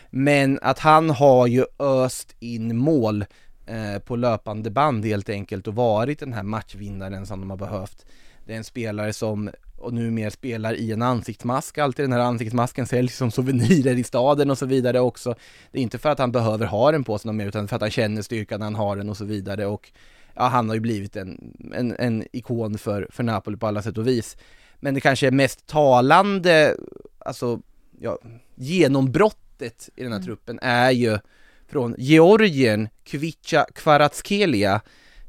Men 0.09 0.59
att 0.61 0.79
han 0.79 1.09
har 1.09 1.47
ju 1.47 1.65
öst 1.79 2.35
in 2.39 2.77
mål 2.77 3.25
eh, 3.65 3.99
på 3.99 4.15
löpande 4.15 4.69
band 4.71 5.05
helt 5.05 5.29
enkelt 5.29 5.67
och 5.67 5.75
varit 5.75 6.19
den 6.19 6.33
här 6.33 6.43
matchvinnaren 6.43 7.25
som 7.25 7.39
de 7.39 7.49
har 7.49 7.57
behövt. 7.57 8.05
Det 8.45 8.53
är 8.53 8.57
en 8.57 8.63
spelare 8.63 9.13
som 9.13 9.49
och 9.77 9.93
numera 9.93 10.31
spelar 10.31 10.73
i 10.73 10.91
en 10.91 11.01
ansiktsmask, 11.01 11.77
alltid 11.77 12.05
den 12.05 12.11
här 12.11 12.19
ansiktsmasken 12.19 12.87
säljs 12.87 13.17
som 13.17 13.31
souvenirer 13.31 13.95
i 13.95 14.03
staden 14.03 14.51
och 14.51 14.57
så 14.57 14.65
vidare 14.65 14.99
också. 14.99 15.35
Det 15.71 15.79
är 15.79 15.83
inte 15.83 15.97
för 15.97 16.09
att 16.09 16.19
han 16.19 16.31
behöver 16.31 16.65
ha 16.65 16.91
den 16.91 17.03
på 17.03 17.17
sig 17.17 17.29
någon 17.29 17.37
mer 17.37 17.47
utan 17.47 17.67
för 17.67 17.75
att 17.75 17.81
han 17.81 17.91
känner 17.91 18.21
styrkan 18.21 18.59
när 18.59 18.65
han 18.65 18.75
har 18.75 18.95
den 18.95 19.09
och 19.09 19.17
så 19.17 19.25
vidare 19.25 19.65
och 19.65 19.91
ja, 20.35 20.47
han 20.47 20.67
har 20.67 20.75
ju 20.75 20.81
blivit 20.81 21.15
en, 21.15 21.53
en, 21.73 21.95
en 21.99 22.23
ikon 22.31 22.77
för, 22.77 23.07
för 23.11 23.23
Napoli 23.23 23.57
på 23.57 23.67
alla 23.67 23.81
sätt 23.81 23.97
och 23.97 24.07
vis. 24.07 24.37
Men 24.79 24.93
det 24.93 25.01
kanske 25.01 25.27
är 25.27 25.31
mest 25.31 25.67
talande, 25.67 26.75
alltså 27.19 27.59
ja, 27.99 28.19
genombrottet 28.55 29.89
i 29.95 30.03
den 30.03 30.11
här 30.11 30.19
mm. 30.19 30.25
truppen 30.25 30.59
är 30.61 30.91
ju 30.91 31.19
från 31.67 31.95
Georgien, 31.97 32.89
Kvicha 33.03 33.65
Kvaratskhelia, 33.75 34.81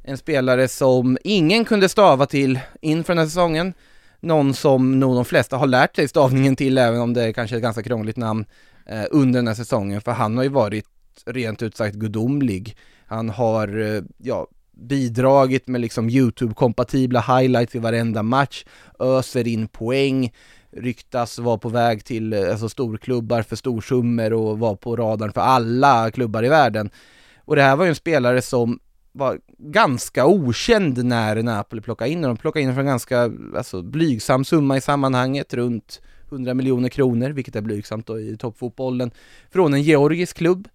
en 0.03 0.19
spelare 0.19 0.69
som 0.69 1.19
ingen 1.25 1.65
kunde 1.65 1.89
stava 1.89 2.27
till 2.27 2.61
inför 2.81 3.13
den 3.13 3.19
här 3.19 3.27
säsongen 3.27 3.75
någon 4.21 4.55
som 4.55 5.01
nog 5.01 5.15
de 5.15 5.25
flesta 5.25 5.57
har 5.57 5.67
lärt 5.67 5.97
sig 5.97 6.09
stavningen 6.09 6.57
till, 6.57 6.79
även 6.79 7.01
om 7.01 7.15
det 7.15 7.33
kanske 7.33 7.57
är 7.57 7.59
ett 7.59 7.63
ganska 7.63 7.83
krångligt 7.83 8.17
namn, 8.17 8.45
eh, 8.87 9.05
under 9.11 9.39
den 9.39 9.47
här 9.47 9.55
säsongen, 9.55 10.01
för 10.01 10.13
han 10.13 10.37
har 10.37 10.45
ju 10.45 10.51
varit 10.51 10.87
rent 11.27 11.63
ut 11.63 11.77
sagt 11.77 11.95
gudomlig. 11.95 12.77
Han 13.07 13.29
har, 13.29 13.79
eh, 13.79 14.03
ja, 14.19 14.47
bidragit 14.76 15.68
med 15.68 15.80
liksom 15.80 16.11
YouTube-kompatibla 16.11 17.21
highlights 17.21 17.75
i 17.75 17.78
varenda 17.78 18.23
match, 18.23 18.64
öser 18.99 19.47
in 19.47 19.68
poäng, 19.68 20.33
ryktas 20.71 21.38
vara 21.38 21.59
på 21.59 21.68
väg 21.68 22.04
till 22.04 22.33
eh, 22.33 22.50
alltså 22.50 22.68
storklubbar 22.68 23.42
för 23.42 23.56
storsummor 23.56 24.33
och 24.33 24.59
vara 24.59 24.76
på 24.76 24.97
radarn 24.97 25.33
för 25.33 25.40
alla 25.40 26.11
klubbar 26.11 26.45
i 26.45 26.49
världen. 26.49 26.90
Och 27.38 27.56
det 27.56 27.62
här 27.62 27.76
var 27.76 27.85
ju 27.85 27.88
en 27.88 27.95
spelare 27.95 28.42
som 28.42 28.78
var 29.12 29.40
ganska 29.59 30.26
okänd 30.26 31.04
när 31.04 31.42
Napoli 31.42 31.83
plockade 31.83 32.11
in 32.11 32.18
honom. 32.18 32.37
De 32.37 32.40
plockade 32.40 32.62
in 32.62 32.68
honom 32.68 32.75
för 32.75 32.80
en 32.80 32.87
ganska 32.87 33.33
alltså, 33.56 33.83
blygsam 33.83 34.45
summa 34.45 34.76
i 34.76 34.80
sammanhanget, 34.80 35.54
runt 35.54 36.00
100 36.28 36.54
miljoner 36.54 36.88
kronor, 36.88 37.30
vilket 37.30 37.56
är 37.56 37.61
blygsamt 37.61 38.06
då 38.06 38.21
i 38.21 38.37
toppfotbollen, 38.37 39.11
från 39.50 39.75
en 39.75 39.83
georgisk 39.83 40.37
klubb. 40.37 40.68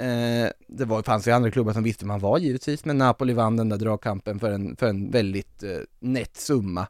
Eh, 0.00 0.50
det 0.66 0.84
var, 0.84 1.02
fanns 1.02 1.28
ju 1.28 1.30
andra 1.30 1.50
klubbar 1.50 1.72
som 1.72 1.82
visste 1.82 2.06
man 2.06 2.20
var 2.20 2.38
givetvis, 2.38 2.84
men 2.84 2.98
Napoli 2.98 3.32
vann 3.32 3.56
den 3.56 3.68
där 3.68 3.76
dragkampen 3.76 4.40
för 4.40 4.52
en, 4.52 4.76
för 4.76 4.86
en 4.86 5.10
väldigt 5.10 5.62
eh, 5.62 5.78
nätt 5.98 6.36
summa. 6.36 6.86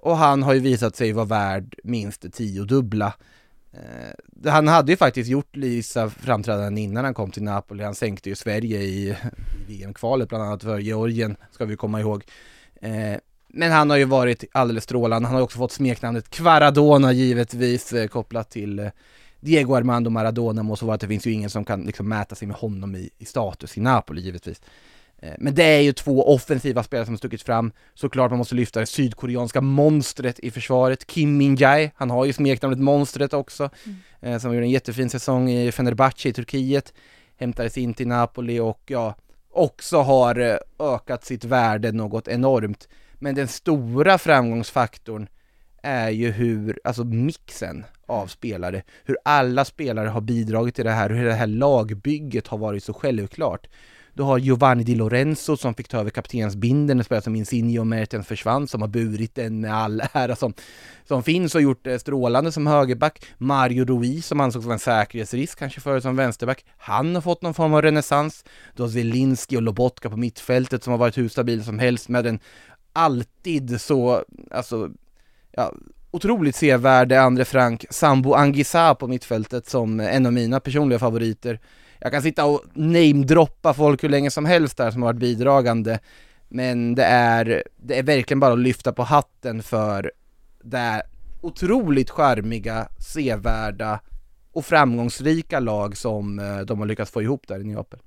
och 0.00 0.16
han 0.16 0.42
har 0.42 0.54
ju 0.54 0.60
visat 0.60 0.96
sig 0.96 1.12
vara 1.12 1.26
värd 1.26 1.74
minst 1.84 2.22
det 2.22 2.30
tiodubbla. 2.30 3.14
Eh, 3.72 4.50
han 4.50 4.68
hade 4.68 4.92
ju 4.92 4.96
faktiskt 4.96 5.30
gjort 5.30 5.56
Lisa 5.56 6.10
framträdanden 6.10 6.78
innan 6.78 7.04
han 7.04 7.14
kom 7.14 7.30
till 7.30 7.42
Napoli, 7.42 7.84
han 7.84 7.94
sänkte 7.94 8.28
ju 8.28 8.34
Sverige 8.34 8.80
i, 8.80 9.08
i 9.08 9.16
VM-kvalet 9.68 10.28
bland 10.28 10.44
annat 10.44 10.62
för 10.62 10.78
Georgien, 10.78 11.36
ska 11.50 11.64
vi 11.64 11.76
komma 11.76 12.00
ihåg. 12.00 12.24
Eh, 12.80 13.18
men 13.48 13.72
han 13.72 13.90
har 13.90 13.96
ju 13.96 14.04
varit 14.04 14.44
alldeles 14.52 14.84
strålande, 14.84 15.28
han 15.28 15.36
har 15.36 15.42
också 15.42 15.58
fått 15.58 15.72
smeknamnet 15.72 16.30
Kvaradona 16.30 17.12
givetvis 17.12 17.92
eh, 17.92 18.08
kopplat 18.08 18.50
till 18.50 18.78
eh, 18.78 18.88
Diego 19.40 19.74
Armando 19.74 20.10
Maradona 20.10 20.62
må 20.62 20.76
så 20.76 20.86
vara 20.86 20.94
att 20.94 21.00
det 21.00 21.08
finns 21.08 21.26
ju 21.26 21.32
ingen 21.32 21.50
som 21.50 21.64
kan 21.64 21.82
liksom 21.82 22.08
mäta 22.08 22.34
sig 22.34 22.48
med 22.48 22.56
honom 22.56 22.96
i, 22.96 23.10
i 23.18 23.24
status 23.24 23.76
i 23.76 23.80
Napoli 23.80 24.20
givetvis. 24.20 24.60
Eh, 25.18 25.34
men 25.38 25.54
det 25.54 25.64
är 25.64 25.80
ju 25.80 25.92
två 25.92 26.34
offensiva 26.34 26.82
spelare 26.82 27.06
som 27.06 27.14
har 27.14 27.18
stuckit 27.18 27.42
fram. 27.42 27.72
Såklart 27.94 28.30
man 28.30 28.38
måste 28.38 28.54
lyfta 28.54 28.80
det 28.80 28.86
sydkoreanska 28.86 29.60
monstret 29.60 30.38
i 30.38 30.50
försvaret, 30.50 31.06
Kim 31.06 31.36
Min-Jae. 31.36 31.90
Han 31.96 32.10
har 32.10 32.24
ju 32.24 32.32
smeknamnet 32.32 32.78
Monstret 32.78 33.32
också, 33.32 33.70
mm. 33.84 33.98
Eh, 34.20 34.38
som 34.38 34.54
gjorde 34.54 34.66
en 34.66 34.70
jättefin 34.70 35.10
säsong 35.10 35.50
i 35.50 35.72
Fenerbahce 35.72 36.28
i 36.28 36.32
Turkiet. 36.32 36.94
Hämtades 37.36 37.78
in 37.78 37.94
till 37.94 38.08
Napoli 38.08 38.60
och 38.60 38.82
ja, 38.86 39.14
också 39.50 39.98
har 39.98 40.38
eh, 40.38 40.56
ökat 40.78 41.24
sitt 41.24 41.44
värde 41.44 41.92
något 41.92 42.28
enormt. 42.28 42.88
Men 43.14 43.34
den 43.34 43.48
stora 43.48 44.18
framgångsfaktorn 44.18 45.28
är 45.82 46.10
ju 46.10 46.30
hur, 46.30 46.78
alltså 46.84 47.04
mixen 47.04 47.84
av 48.06 48.26
spelare, 48.26 48.82
hur 49.04 49.16
alla 49.24 49.64
spelare 49.64 50.08
har 50.08 50.20
bidragit 50.20 50.74
till 50.74 50.84
det 50.84 50.90
här, 50.90 51.10
hur 51.10 51.24
det 51.24 51.34
här 51.34 51.46
lagbygget 51.46 52.46
har 52.46 52.58
varit 52.58 52.84
så 52.84 52.92
självklart. 52.92 53.66
Du 54.18 54.22
har 54.22 54.38
Giovanni 54.38 54.84
Di 54.84 54.94
Lorenzo 54.94 55.56
som 55.56 55.74
fick 55.74 55.88
ta 55.88 55.98
över 55.98 56.10
kaptensbindeln, 56.10 57.00
en 57.00 57.04
spelare 57.04 57.22
som 57.22 57.36
Insigne 57.36 57.78
och 57.78 57.86
Mertens 57.86 58.26
försvann, 58.26 58.68
som 58.68 58.80
har 58.80 58.88
burit 58.88 59.34
den 59.34 59.60
med 59.60 59.74
all 59.74 60.02
ära 60.12 60.36
som, 60.36 60.54
som 61.04 61.22
finns 61.22 61.54
och 61.54 61.62
gjort 61.62 61.84
det 61.84 61.98
strålande 61.98 62.52
som 62.52 62.66
högerback. 62.66 63.24
Mario 63.36 63.84
Ruiz 63.84 64.26
som 64.26 64.40
ansågs 64.40 64.64
vara 64.64 64.74
en 64.74 64.78
säkerhetsrisk 64.78 65.58
kanske 65.58 65.80
förut 65.80 66.02
som 66.02 66.16
vänsterback. 66.16 66.64
Han 66.76 67.14
har 67.14 67.22
fått 67.22 67.42
någon 67.42 67.54
form 67.54 67.74
av 67.74 67.82
renässans. 67.82 68.44
Du 68.76 68.82
har 68.82 68.90
Zelinski 68.90 69.56
och 69.56 69.62
Lobotka 69.62 70.10
på 70.10 70.16
mittfältet 70.16 70.84
som 70.84 70.90
har 70.90 70.98
varit 70.98 71.18
hur 71.18 71.28
stabila 71.28 71.62
som 71.62 71.78
helst 71.78 72.08
med 72.08 72.26
en 72.26 72.40
alltid 72.92 73.80
så, 73.80 74.24
alltså, 74.50 74.90
ja, 75.58 75.72
otroligt 76.10 76.56
sevärde 76.56 77.22
Andre 77.22 77.44
Frank, 77.44 77.84
Sambo 77.90 78.34
Angisa 78.34 78.94
på 78.94 79.06
mittfältet 79.06 79.68
som 79.68 80.00
en 80.00 80.26
av 80.26 80.32
mina 80.32 80.60
personliga 80.60 80.98
favoriter 80.98 81.60
jag 82.00 82.12
kan 82.12 82.22
sitta 82.22 82.44
och 82.44 82.64
namedroppa 82.74 83.74
folk 83.74 84.04
hur 84.04 84.08
länge 84.08 84.30
som 84.30 84.44
helst 84.44 84.76
där 84.76 84.90
som 84.90 85.02
har 85.02 85.08
varit 85.08 85.20
bidragande, 85.20 85.98
men 86.48 86.94
det 86.94 87.04
är, 87.04 87.62
det 87.76 87.98
är 87.98 88.02
verkligen 88.02 88.40
bara 88.40 88.52
att 88.52 88.58
lyfta 88.58 88.92
på 88.92 89.02
hatten 89.02 89.62
för 89.62 90.12
det 90.62 91.02
otroligt 91.40 92.10
charmiga, 92.10 92.88
sevärda 92.98 94.00
och 94.52 94.64
framgångsrika 94.64 95.60
lag 95.60 95.96
som 95.96 96.38
eh, 96.38 96.58
de 96.58 96.78
har 96.78 96.86
lyckats 96.86 97.10
få 97.10 97.22
ihop 97.22 97.48
där 97.48 97.60
i 97.60 97.64
Neapel. 97.64 98.00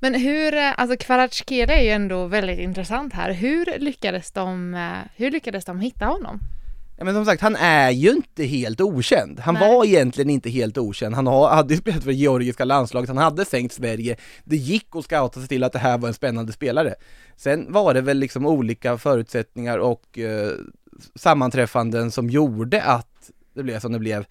Men 0.00 0.14
hur, 0.14 0.54
eh, 0.54 0.80
alltså 0.80 0.96
Kvaratskhelia 0.96 1.76
är 1.76 1.82
ju 1.82 1.90
ändå 1.90 2.26
väldigt 2.26 2.58
intressant 2.58 3.12
här. 3.12 3.32
Hur 3.32 3.78
lyckades 3.78 4.32
de, 4.32 4.74
eh, 4.74 5.10
hur 5.16 5.30
lyckades 5.30 5.64
de 5.64 5.80
hitta 5.80 6.04
honom? 6.04 6.40
Ja 6.98 7.04
men 7.04 7.14
som 7.14 7.24
sagt, 7.24 7.42
han 7.42 7.56
är 7.56 7.90
ju 7.90 8.10
inte 8.10 8.44
helt 8.44 8.80
okänd. 8.80 9.40
Han 9.40 9.54
Nej. 9.54 9.68
var 9.68 9.84
egentligen 9.84 10.30
inte 10.30 10.50
helt 10.50 10.78
okänd. 10.78 11.14
Han 11.14 11.26
hade 11.26 11.74
ju 11.74 11.80
spelat 11.80 12.02
för 12.02 12.10
det 12.10 12.16
georgiska 12.16 12.64
landslaget, 12.64 13.08
han 13.08 13.18
hade 13.18 13.44
sänkt 13.44 13.74
Sverige. 13.74 14.16
Det 14.44 14.56
gick 14.56 14.86
att 14.96 15.04
scouta 15.04 15.40
sig 15.40 15.48
till 15.48 15.64
att 15.64 15.72
det 15.72 15.78
här 15.78 15.98
var 15.98 16.08
en 16.08 16.14
spännande 16.14 16.52
spelare. 16.52 16.94
Sen 17.36 17.72
var 17.72 17.94
det 17.94 18.00
väl 18.00 18.18
liksom 18.18 18.46
olika 18.46 18.98
förutsättningar 18.98 19.78
och 19.78 20.18
eh, 20.18 20.50
sammanträffanden 21.14 22.10
som 22.10 22.30
gjorde 22.30 22.82
att 22.82 23.30
det 23.54 23.62
blev 23.62 23.80
som 23.80 23.92
det 23.92 23.98
blev. 23.98 24.24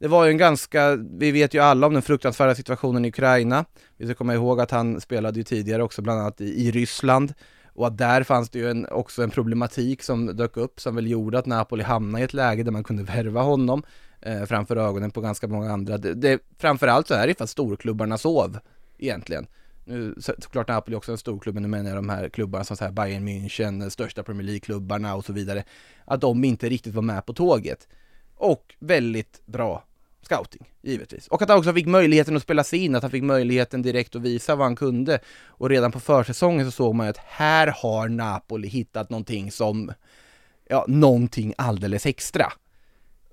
Det 0.00 0.08
var 0.08 0.24
ju 0.24 0.30
en 0.30 0.38
ganska, 0.38 0.96
vi 0.96 1.30
vet 1.30 1.54
ju 1.54 1.58
alla 1.58 1.86
om 1.86 1.92
den 1.92 2.02
fruktansvärda 2.02 2.54
situationen 2.54 3.04
i 3.04 3.08
Ukraina. 3.08 3.64
Vi 3.96 4.06
ska 4.06 4.14
komma 4.14 4.34
ihåg 4.34 4.60
att 4.60 4.70
han 4.70 5.00
spelade 5.00 5.38
ju 5.38 5.44
tidigare 5.44 5.82
också 5.82 6.02
bland 6.02 6.20
annat 6.20 6.40
i, 6.40 6.44
i 6.44 6.70
Ryssland. 6.70 7.34
Och 7.72 7.86
att 7.86 7.98
där 7.98 8.22
fanns 8.22 8.50
det 8.50 8.58
ju 8.58 8.70
en, 8.70 8.86
också 8.86 9.22
en 9.22 9.30
problematik 9.30 10.02
som 10.02 10.36
dök 10.36 10.56
upp 10.56 10.80
som 10.80 10.94
väl 10.94 11.10
gjorde 11.10 11.38
att 11.38 11.46
Napoli 11.46 11.82
hamnade 11.82 12.22
i 12.22 12.24
ett 12.24 12.34
läge 12.34 12.62
där 12.62 12.72
man 12.72 12.84
kunde 12.84 13.02
värva 13.02 13.42
honom 13.42 13.82
eh, 14.20 14.44
framför 14.44 14.76
ögonen 14.76 15.10
på 15.10 15.20
ganska 15.20 15.48
många 15.48 15.72
andra. 15.72 15.98
Det, 15.98 16.14
det, 16.14 16.40
framförallt 16.58 17.06
så 17.08 17.14
är 17.14 17.26
det 17.26 17.38
för 17.38 17.44
att 17.44 17.50
storklubbarna 17.50 18.18
sov 18.18 18.58
egentligen. 18.98 19.46
Nu 19.84 20.14
så, 20.18 20.32
såklart 20.38 20.68
Napoli 20.68 20.96
också 20.96 21.12
en 21.12 21.18
storklubb, 21.18 21.54
men 21.54 21.62
nu 21.62 21.68
menar 21.68 21.90
jag 21.90 21.98
de 21.98 22.08
här 22.08 22.28
klubbarna 22.28 22.64
som 22.64 22.76
så 22.76 22.84
här 22.84 22.92
Bayern 22.92 23.28
München, 23.28 23.82
eh, 23.82 23.88
största 23.88 24.22
Premier 24.22 24.46
League-klubbarna 24.46 25.14
och 25.14 25.24
så 25.24 25.32
vidare. 25.32 25.64
Att 26.04 26.20
de 26.20 26.44
inte 26.44 26.68
riktigt 26.68 26.94
var 26.94 27.02
med 27.02 27.26
på 27.26 27.32
tåget. 27.32 27.88
Och 28.36 28.74
väldigt 28.78 29.46
bra 29.46 29.84
scouting, 30.22 30.68
givetvis. 30.82 31.28
Och 31.28 31.42
att 31.42 31.48
han 31.48 31.58
också 31.58 31.72
fick 31.72 31.86
möjligheten 31.86 32.36
att 32.36 32.42
spela 32.42 32.64
sig 32.64 32.84
in, 32.84 32.94
att 32.94 33.02
han 33.02 33.10
fick 33.10 33.22
möjligheten 33.22 33.82
direkt 33.82 34.16
att 34.16 34.22
visa 34.22 34.56
vad 34.56 34.66
han 34.66 34.76
kunde. 34.76 35.18
Och 35.46 35.68
redan 35.68 35.92
på 35.92 36.00
försäsongen 36.00 36.66
så 36.66 36.70
såg 36.70 36.94
man 36.94 37.06
ju 37.06 37.10
att 37.10 37.16
här 37.16 37.74
har 37.76 38.08
Napoli 38.08 38.68
hittat 38.68 39.10
någonting 39.10 39.50
som, 39.50 39.92
ja, 40.68 40.84
någonting 40.88 41.54
alldeles 41.58 42.06
extra. 42.06 42.52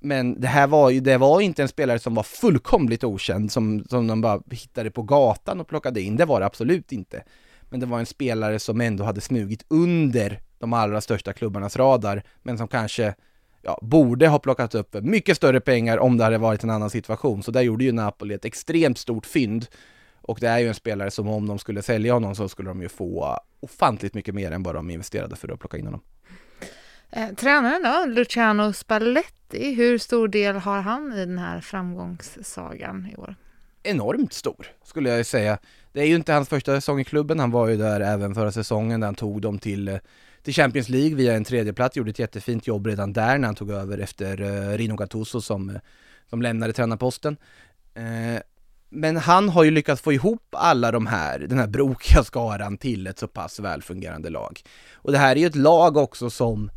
Men 0.01 0.41
det 0.41 0.47
här 0.47 0.67
var 0.67 0.89
ju, 0.89 0.99
det 0.99 1.17
var 1.17 1.41
inte 1.41 1.61
en 1.61 1.67
spelare 1.67 1.99
som 1.99 2.15
var 2.15 2.23
fullkomligt 2.23 3.03
okänd, 3.03 3.51
som, 3.51 3.85
som 3.89 4.07
de 4.07 4.21
bara 4.21 4.41
hittade 4.51 4.91
på 4.91 5.03
gatan 5.03 5.59
och 5.59 5.67
plockade 5.67 6.01
in, 6.01 6.15
det 6.15 6.25
var 6.25 6.39
det 6.39 6.45
absolut 6.45 6.91
inte. 6.91 7.23
Men 7.69 7.79
det 7.79 7.85
var 7.85 7.99
en 7.99 8.05
spelare 8.05 8.59
som 8.59 8.81
ändå 8.81 9.03
hade 9.03 9.21
smugit 9.21 9.65
under 9.67 10.41
de 10.59 10.73
allra 10.73 11.01
största 11.01 11.33
klubbarnas 11.33 11.77
radar, 11.77 12.23
men 12.43 12.57
som 12.57 12.67
kanske 12.67 13.15
ja, 13.61 13.79
borde 13.81 14.27
ha 14.27 14.39
plockat 14.39 14.75
upp 14.75 14.93
mycket 14.93 15.37
större 15.37 15.59
pengar 15.59 15.97
om 15.97 16.17
det 16.17 16.23
hade 16.23 16.37
varit 16.37 16.63
en 16.63 16.69
annan 16.69 16.89
situation. 16.89 17.43
Så 17.43 17.51
där 17.51 17.61
gjorde 17.61 17.83
ju 17.83 17.91
Napoli 17.91 18.33
ett 18.33 18.45
extremt 18.45 18.97
stort 18.97 19.25
fynd. 19.25 19.67
Och 20.21 20.37
det 20.39 20.47
är 20.47 20.59
ju 20.59 20.67
en 20.67 20.73
spelare 20.73 21.11
som 21.11 21.27
om 21.27 21.47
de 21.47 21.59
skulle 21.59 21.81
sälja 21.81 22.13
honom 22.13 22.35
så 22.35 22.49
skulle 22.49 22.69
de 22.69 22.81
ju 22.81 22.89
få 22.89 23.39
ofantligt 23.59 24.13
mycket 24.13 24.35
mer 24.35 24.51
än 24.51 24.63
vad 24.63 24.75
de 24.75 24.89
investerade 24.89 25.35
för 25.35 25.53
att 25.53 25.59
plocka 25.59 25.77
in 25.77 25.85
honom. 25.85 26.01
Eh, 27.11 27.29
tränaren 27.35 27.83
då, 27.83 28.05
Luciano 28.05 28.73
Spalletti, 28.73 29.73
hur 29.73 29.97
stor 29.97 30.27
del 30.27 30.55
har 30.55 30.81
han 30.81 31.13
i 31.13 31.25
den 31.25 31.37
här 31.37 31.61
framgångssagan 31.61 33.07
i 33.13 33.15
år? 33.15 33.35
Enormt 33.83 34.33
stor, 34.33 34.67
skulle 34.83 35.09
jag 35.09 35.25
säga. 35.25 35.57
Det 35.93 36.01
är 36.01 36.05
ju 36.05 36.15
inte 36.15 36.33
hans 36.33 36.49
första 36.49 36.75
säsong 36.75 36.99
i 36.99 37.03
klubben, 37.03 37.39
han 37.39 37.51
var 37.51 37.67
ju 37.67 37.77
där 37.77 38.01
även 38.01 38.35
förra 38.35 38.51
säsongen 38.51 38.99
där 38.99 39.07
han 39.07 39.15
tog 39.15 39.41
dem 39.41 39.59
till 39.59 39.87
eh, 39.87 39.97
till 40.47 40.53
Champions 40.53 40.89
League 40.89 41.15
via 41.15 41.35
en 41.35 41.43
tredjeplats, 41.43 41.97
gjorde 41.97 42.09
ett 42.09 42.19
jättefint 42.19 42.67
jobb 42.67 42.87
redan 42.87 43.13
där 43.13 43.37
när 43.37 43.47
han 43.47 43.55
tog 43.55 43.71
över 43.71 43.97
efter 43.97 44.41
uh, 44.41 44.77
Rino 44.77 44.95
Gattuso 44.95 45.41
som, 45.41 45.69
uh, 45.69 45.75
som 46.29 46.41
lämnade 46.41 46.73
tränarposten. 46.73 47.37
Uh, 47.97 48.39
men 48.89 49.17
han 49.17 49.49
har 49.49 49.63
ju 49.63 49.71
lyckats 49.71 50.01
få 50.01 50.13
ihop 50.13 50.43
alla 50.51 50.91
de 50.91 51.07
här, 51.07 51.39
den 51.39 51.59
här 51.59 51.67
brokiga 51.67 52.23
skaran 52.23 52.77
till 52.77 53.07
ett 53.07 53.19
så 53.19 53.27
pass 53.27 53.59
välfungerande 53.59 54.29
lag. 54.29 54.61
Och 54.93 55.11
det 55.11 55.17
här 55.17 55.35
är 55.35 55.39
ju 55.39 55.47
ett 55.47 55.55
lag 55.55 55.97
också 55.97 56.29
som, 56.29 56.71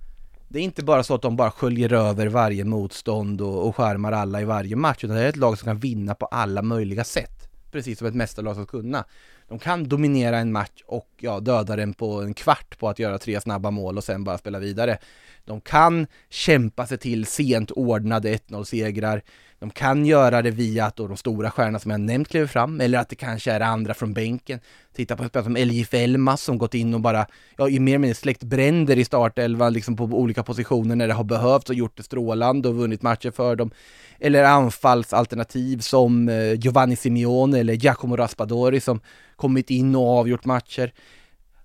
det 0.49 0.59
är 0.59 0.63
inte 0.63 0.85
bara 0.85 1.03
så 1.03 1.15
att 1.15 1.23
de 1.23 1.37
bara 1.37 1.51
sköljer 1.51 1.93
över 1.93 2.27
varje 2.27 2.65
motstånd 2.65 3.41
och, 3.41 3.69
och 3.69 3.77
skärmar 3.77 4.13
alla 4.13 4.41
i 4.41 4.45
varje 4.45 4.77
match, 4.77 5.05
utan 5.05 5.17
det 5.17 5.23
är 5.23 5.29
ett 5.29 5.37
lag 5.37 5.59
som 5.59 5.67
kan 5.67 5.79
vinna 5.79 6.15
på 6.15 6.27
alla 6.27 6.63
möjliga 6.63 7.05
sätt. 7.05 7.49
Precis 7.73 7.99
som 7.99 8.07
ett 8.07 8.15
mästarlag 8.15 8.55
ska 8.55 8.67
kunna 8.67 9.05
de 9.51 9.59
kan 9.59 9.89
dominera 9.89 10.39
en 10.39 10.53
match 10.53 10.83
och 10.87 11.09
ja, 11.21 11.41
döda 11.41 11.77
den 11.77 11.95
på 11.95 12.23
en 12.23 12.35
kvart 12.35 12.79
på 12.79 12.89
att 12.89 12.99
göra 12.99 13.19
tre 13.19 13.41
snabba 13.41 13.71
mål 13.71 13.97
och 13.97 14.05
sen 14.05 14.25
bara 14.25 14.39
spela 14.39 14.59
vidare. 14.59 14.99
De 15.45 15.61
kan 15.61 16.07
kämpa 16.29 16.87
sig 16.87 16.99
till 16.99 17.27
sent 17.27 17.71
ordnade 17.71 18.35
1-0-segrar. 18.35 19.23
De 19.61 19.71
kan 19.71 20.07
göra 20.07 20.43
det 20.43 20.51
via 20.51 20.87
att 20.87 20.97
då 20.97 21.07
de 21.07 21.17
stora 21.17 21.51
stjärnorna 21.51 21.79
som 21.79 21.91
jag 21.91 22.01
nämnt 22.01 22.29
kliver 22.29 22.47
fram, 22.47 22.81
eller 22.81 22.99
att 22.99 23.09
det 23.09 23.17
kanske 23.17 23.53
är 23.53 23.61
andra 23.61 23.95
från 23.95 24.13
bänken. 24.13 24.61
Titta 24.95 25.17
på 25.17 25.23
en 25.23 25.29
spelare 25.29 25.45
som 25.45 25.57
Eljif 25.57 25.95
Elmas 25.95 26.43
som 26.43 26.59
gått 26.59 26.75
in 26.75 26.95
och 26.95 27.01
bara, 27.01 27.27
ja, 27.57 27.69
i 27.69 27.81
mer 27.81 27.93
eller 27.93 27.99
mindre 27.99 28.15
släckt 28.15 28.43
bränder 28.43 28.99
i 28.99 29.05
startelvan, 29.05 29.73
liksom 29.73 29.97
på 29.97 30.05
olika 30.05 30.43
positioner 30.43 30.97
när 30.97 31.09
det 31.09 31.15
har 31.15 31.25
behövts 31.25 31.71
och 31.71 31.77
gjort 31.77 31.97
det 31.97 32.03
strålande 32.03 32.69
och 32.69 32.75
vunnit 32.75 33.03
matcher 33.03 33.31
för 33.31 33.57
dem. 33.57 33.71
Eller 34.19 34.45
anfallsalternativ 34.45 35.79
som 35.79 36.29
eh, 36.29 36.53
Giovanni 36.53 36.97
Simeone 36.97 37.59
eller 37.59 37.75
Giacomo 37.75 38.17
Raspadori 38.17 38.81
som 38.81 39.01
kommit 39.37 39.71
in 39.71 39.95
och 39.95 40.09
avgjort 40.19 40.45
matcher. 40.45 40.93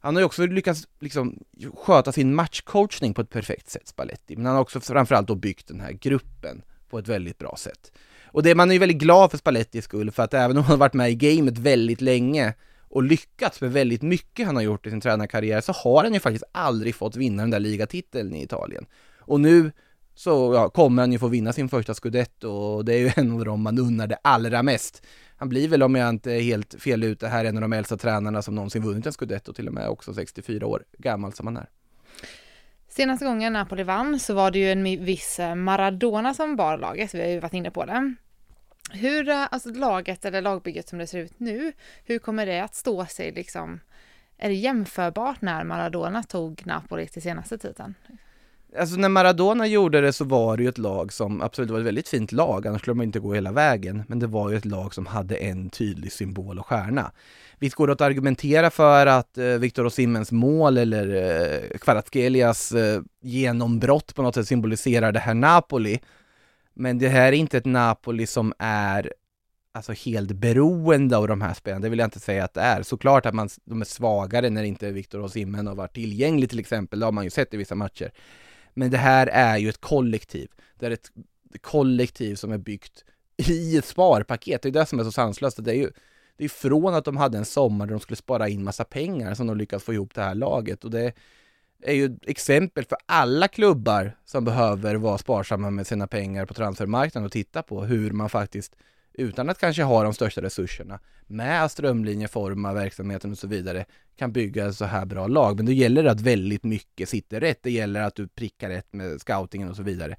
Han 0.01 0.15
har 0.15 0.21
ju 0.21 0.25
också 0.25 0.45
lyckats 0.45 0.87
liksom 0.99 1.39
sköta 1.75 2.11
sin 2.11 2.35
matchcoachning 2.35 3.13
på 3.13 3.21
ett 3.21 3.29
perfekt 3.29 3.69
sätt, 3.69 3.87
Spalletti, 3.87 4.35
men 4.35 4.45
han 4.45 4.55
har 4.55 4.61
också 4.61 4.79
framförallt 4.79 5.27
då 5.27 5.35
byggt 5.35 5.67
den 5.67 5.79
här 5.79 5.91
gruppen 5.91 6.61
på 6.95 6.99
ett 6.99 7.07
väldigt 7.07 7.37
bra 7.37 7.55
sätt. 7.57 7.91
Och 8.27 8.43
det, 8.43 8.55
man 8.55 8.69
är 8.69 8.73
ju 8.73 8.79
väldigt 8.79 8.97
glad 8.97 9.31
för 9.31 9.37
Spallettis 9.37 9.85
skull, 9.85 10.11
för 10.11 10.23
att 10.23 10.33
även 10.33 10.57
om 10.57 10.63
han 10.63 10.71
har 10.71 10.77
varit 10.77 10.93
med 10.93 11.11
i 11.11 11.15
gamet 11.15 11.57
väldigt 11.57 12.01
länge 12.01 12.53
och 12.79 13.03
lyckats 13.03 13.61
med 13.61 13.71
väldigt 13.71 14.01
mycket 14.01 14.45
han 14.45 14.55
har 14.55 14.63
gjort 14.63 14.87
i 14.87 14.89
sin 14.89 15.01
tränarkarriär, 15.01 15.61
så 15.61 15.71
har 15.71 16.03
han 16.03 16.13
ju 16.13 16.19
faktiskt 16.19 16.43
aldrig 16.51 16.95
fått 16.95 17.15
vinna 17.15 17.43
den 17.43 17.49
där 17.49 17.59
ligatiteln 17.59 18.35
i 18.35 18.43
Italien. 18.43 18.85
Och 19.19 19.39
nu 19.39 19.71
så 20.13 20.53
ja, 20.53 20.69
kommer 20.69 21.01
han 21.01 21.11
ju 21.11 21.19
få 21.19 21.27
vinna 21.27 21.53
sin 21.53 21.69
första 21.69 21.93
scudetto 21.93 22.49
och 22.49 22.85
det 22.85 22.93
är 22.93 22.99
ju 22.99 23.11
en 23.15 23.31
av 23.31 23.45
dem 23.45 23.61
man 23.61 23.79
unnar 23.79 24.07
det 24.07 24.17
allra 24.21 24.63
mest. 24.63 25.05
Han 25.37 25.49
blir 25.49 25.67
väl, 25.67 25.83
om 25.83 25.95
jag 25.95 26.09
inte 26.09 26.31
är 26.31 26.41
helt 26.41 26.75
fel 26.81 27.03
ute 27.03 27.27
här, 27.27 27.45
en 27.45 27.57
av 27.57 27.61
de 27.61 27.73
äldsta 27.73 27.97
tränarna 27.97 28.41
som 28.41 28.55
någonsin 28.55 28.83
vunnit 28.83 29.05
en 29.05 29.13
scudetto, 29.13 29.53
till 29.53 29.67
och 29.67 29.73
med 29.73 29.89
också 29.89 30.13
64 30.13 30.67
år 30.67 30.83
gammal 30.97 31.33
som 31.33 31.47
han 31.47 31.57
är. 31.57 31.69
Senaste 32.95 33.25
gången 33.25 33.53
Napoli 33.53 33.83
vann 33.83 34.19
så 34.19 34.33
var 34.33 34.51
det 34.51 34.59
ju 34.59 34.71
en 34.71 34.83
viss 34.83 35.39
eh, 35.39 35.55
Maradona 35.55 36.33
som 36.33 36.55
bar 36.55 36.77
laget, 36.77 37.13
vi 37.13 37.21
har 37.21 37.27
ju 37.27 37.39
varit 37.39 37.53
inne 37.53 37.71
på 37.71 37.85
det. 37.85 38.13
Hur, 38.91 39.29
eh, 39.29 39.47
alltså 39.51 39.69
laget 39.69 40.25
eller 40.25 40.41
lagbygget 40.41 40.89
som 40.89 40.99
det 40.99 41.07
ser 41.07 41.19
ut 41.19 41.39
nu, 41.39 41.73
hur 42.05 42.19
kommer 42.19 42.45
det 42.45 42.59
att 42.59 42.75
stå 42.75 43.05
sig 43.05 43.31
liksom? 43.31 43.79
Är 44.37 44.49
det 44.49 44.55
jämförbart 44.55 45.41
när 45.41 45.63
Maradona 45.63 46.23
tog 46.23 46.65
Napoli 46.65 47.07
till 47.07 47.21
senaste 47.21 47.57
titeln? 47.57 47.95
Alltså 48.79 48.95
när 48.95 49.09
Maradona 49.09 49.67
gjorde 49.67 50.01
det 50.01 50.13
så 50.13 50.25
var 50.25 50.57
det 50.57 50.63
ju 50.63 50.69
ett 50.69 50.77
lag 50.77 51.13
som, 51.13 51.41
absolut 51.41 51.67
det 51.67 51.73
var 51.73 51.79
ett 51.79 51.85
väldigt 51.85 52.07
fint 52.07 52.31
lag, 52.31 52.67
annars 52.67 52.81
skulle 52.81 52.95
man 52.95 53.05
inte 53.05 53.19
gå 53.19 53.33
hela 53.33 53.51
vägen, 53.51 54.03
men 54.07 54.19
det 54.19 54.27
var 54.27 54.49
ju 54.49 54.57
ett 54.57 54.65
lag 54.65 54.93
som 54.93 55.05
hade 55.05 55.35
en 55.35 55.69
tydlig 55.69 56.11
symbol 56.11 56.59
och 56.59 56.65
stjärna. 56.65 57.11
Visst 57.59 57.75
går 57.75 57.87
det 57.87 57.93
att 57.93 58.01
argumentera 58.01 58.69
för 58.69 59.07
att 59.07 59.37
eh, 59.37 59.45
Victor 59.45 59.85
Osimens 59.85 60.31
mål 60.31 60.77
eller 60.77 61.15
eh, 61.15 61.77
Kvaratskelias 61.77 62.71
eh, 62.71 63.01
genombrott 63.21 64.15
på 64.15 64.21
något 64.21 64.35
sätt 64.35 64.47
symboliserar 64.47 65.11
det 65.11 65.19
här 65.19 65.33
Napoli, 65.33 65.99
men 66.73 66.99
det 66.99 67.09
här 67.09 67.27
är 67.27 67.31
inte 67.31 67.57
ett 67.57 67.65
Napoli 67.65 68.27
som 68.27 68.53
är 68.59 69.13
alltså 69.71 69.93
helt 69.93 70.31
beroende 70.31 71.17
av 71.17 71.27
de 71.27 71.41
här 71.41 71.53
spelarna, 71.53 71.81
det 71.81 71.89
vill 71.89 71.99
jag 71.99 72.07
inte 72.07 72.19
säga 72.19 72.43
att 72.43 72.53
det 72.53 72.61
är. 72.61 72.83
Såklart 72.83 73.25
att 73.25 73.33
man, 73.33 73.49
de 73.65 73.81
är 73.81 73.85
svagare 73.85 74.49
när 74.49 74.63
inte 74.63 74.91
Victor 74.91 75.21
Osimhen 75.21 75.67
har 75.67 75.75
varit 75.75 75.93
tillgänglig 75.93 76.49
till 76.49 76.59
exempel, 76.59 76.99
det 76.99 77.05
har 77.05 77.11
man 77.11 77.23
ju 77.23 77.29
sett 77.29 77.53
i 77.53 77.57
vissa 77.57 77.75
matcher. 77.75 78.11
Men 78.75 78.91
det 78.91 78.97
här 78.97 79.27
är 79.27 79.57
ju 79.57 79.69
ett 79.69 79.81
kollektiv. 79.81 80.51
Det 80.79 80.85
är 80.85 80.91
ett 80.91 81.11
kollektiv 81.61 82.35
som 82.35 82.51
är 82.51 82.57
byggt 82.57 83.03
i 83.37 83.77
ett 83.77 83.85
sparpaket. 83.85 84.61
Det 84.61 84.69
är 84.69 84.71
det 84.71 84.85
som 84.85 84.99
är 84.99 85.03
så 85.03 85.11
sanslöst. 85.11 85.63
Det 85.63 85.71
är 85.71 85.75
ju 85.75 85.91
det 86.37 86.45
är 86.45 86.49
från 86.49 86.93
att 86.93 87.05
de 87.05 87.17
hade 87.17 87.37
en 87.37 87.45
sommar 87.45 87.85
där 87.85 87.93
de 87.93 87.99
skulle 87.99 88.17
spara 88.17 88.49
in 88.49 88.63
massa 88.63 88.83
pengar 88.83 89.33
som 89.33 89.47
de 89.47 89.57
lyckats 89.57 89.85
få 89.85 89.93
ihop 89.93 90.13
det 90.13 90.21
här 90.21 90.35
laget. 90.35 90.83
Och 90.83 90.91
det 90.91 91.13
är 91.81 91.93
ju 91.93 92.05
ett 92.05 92.29
exempel 92.29 92.85
för 92.85 92.97
alla 93.05 93.47
klubbar 93.47 94.17
som 94.25 94.45
behöver 94.45 94.95
vara 94.95 95.17
sparsamma 95.17 95.69
med 95.69 95.87
sina 95.87 96.07
pengar 96.07 96.45
på 96.45 96.53
transfermarknaden 96.53 97.25
och 97.25 97.31
titta 97.31 97.63
på 97.63 97.83
hur 97.83 98.11
man 98.11 98.29
faktiskt 98.29 98.75
utan 99.17 99.49
att 99.49 99.59
kanske 99.59 99.83
ha 99.83 100.03
de 100.03 100.13
största 100.13 100.41
resurserna, 100.41 100.99
med 101.27 101.71
strömlinjeforma 101.71 102.73
verksamheten 102.73 103.31
och 103.31 103.37
så 103.37 103.47
vidare, 103.47 103.85
kan 104.15 104.31
bygga 104.31 104.73
så 104.73 104.85
här 104.85 105.05
bra 105.05 105.27
lag. 105.27 105.55
Men 105.55 105.65
då 105.65 105.71
gäller 105.71 106.03
det 106.03 106.11
att 106.11 106.21
väldigt 106.21 106.63
mycket 106.63 107.09
sitter 107.09 107.39
rätt. 107.39 107.63
Det 107.63 107.71
gäller 107.71 108.01
att 108.01 108.15
du 108.15 108.27
prickar 108.27 108.69
rätt 108.69 108.93
med 108.93 109.21
scoutingen 109.21 109.69
och 109.69 109.75
så 109.75 109.83
vidare. 109.83 110.15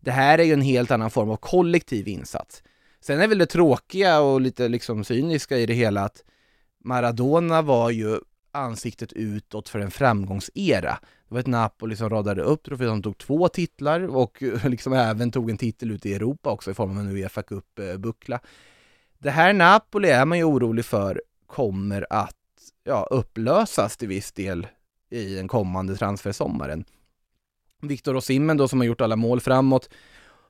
Det 0.00 0.10
här 0.10 0.38
är 0.38 0.44
ju 0.44 0.52
en 0.52 0.62
helt 0.62 0.90
annan 0.90 1.10
form 1.10 1.30
av 1.30 1.36
kollektiv 1.36 2.08
insats. 2.08 2.62
Sen 3.00 3.20
är 3.20 3.28
väl 3.28 3.38
det 3.38 3.46
tråkiga 3.46 4.20
och 4.20 4.40
lite 4.40 4.68
liksom 4.68 5.04
cyniska 5.04 5.58
i 5.58 5.66
det 5.66 5.74
hela 5.74 6.04
att 6.04 6.24
Maradona 6.84 7.62
var 7.62 7.90
ju 7.90 8.18
ansiktet 8.52 9.12
utåt 9.12 9.68
för 9.68 9.78
en 9.78 9.90
framgångsera. 9.90 10.98
Det 11.30 11.34
var 11.34 11.40
ett 11.40 11.46
Napoli 11.46 11.96
som 11.96 12.10
radade 12.10 12.42
upp 12.42 12.62
troféer, 12.62 12.88
de 12.88 13.02
tog 13.02 13.18
två 13.18 13.48
titlar 13.48 14.00
och 14.16 14.42
eh, 14.42 14.68
liksom 14.68 14.92
även 14.92 15.30
tog 15.30 15.50
en 15.50 15.58
titel 15.58 15.90
ute 15.90 16.08
i 16.08 16.14
Europa 16.14 16.50
också 16.50 16.70
i 16.70 16.74
form 16.74 16.90
av 16.90 16.98
en 16.98 17.16
Uefa 17.16 17.42
Cup-buckla. 17.42 18.40
Det 19.18 19.30
här 19.30 19.52
Napoli 19.52 20.08
är 20.08 20.24
man 20.24 20.38
ju 20.38 20.44
orolig 20.44 20.84
för 20.84 21.22
kommer 21.46 22.06
att 22.10 22.36
ja, 22.84 23.08
upplösas 23.10 23.96
till 23.96 24.08
viss 24.08 24.32
del 24.32 24.66
i 25.10 25.34
den 25.34 25.48
kommande 25.48 25.96
transfersommaren. 25.96 26.84
Victor 27.82 28.16
Osimhen 28.16 28.56
då 28.56 28.68
som 28.68 28.80
har 28.80 28.86
gjort 28.86 29.00
alla 29.00 29.16
mål 29.16 29.40
framåt 29.40 29.90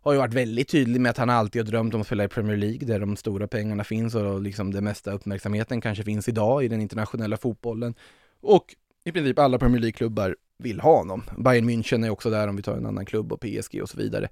har 0.02 0.12
ju 0.12 0.18
varit 0.18 0.34
väldigt 0.34 0.68
tydlig 0.68 1.00
med 1.00 1.10
att 1.10 1.18
han 1.18 1.30
alltid 1.30 1.62
har 1.62 1.70
drömt 1.70 1.94
om 1.94 2.00
att 2.00 2.06
spela 2.06 2.24
i 2.24 2.28
Premier 2.28 2.56
League 2.56 2.86
där 2.88 3.00
de 3.00 3.16
stora 3.16 3.46
pengarna 3.46 3.84
finns 3.84 4.14
och 4.14 4.42
liksom 4.42 4.72
det 4.72 4.80
mesta 4.80 5.12
uppmärksamheten 5.12 5.80
kanske 5.80 6.04
finns 6.04 6.28
idag 6.28 6.64
i 6.64 6.68
den 6.68 6.80
internationella 6.80 7.36
fotbollen. 7.36 7.94
Och 8.40 8.74
i 9.04 9.12
princip 9.12 9.38
alla 9.38 9.58
Premier 9.58 9.80
League-klubbar 9.80 10.36
vill 10.60 10.80
ha 10.80 10.96
honom. 10.96 11.22
Bayern 11.36 11.70
München 11.70 12.06
är 12.06 12.10
också 12.10 12.30
där 12.30 12.48
om 12.48 12.56
vi 12.56 12.62
tar 12.62 12.76
en 12.76 12.86
annan 12.86 13.06
klubb 13.06 13.32
och 13.32 13.40
PSG 13.40 13.82
och 13.82 13.88
så 13.88 13.96
vidare. 13.96 14.28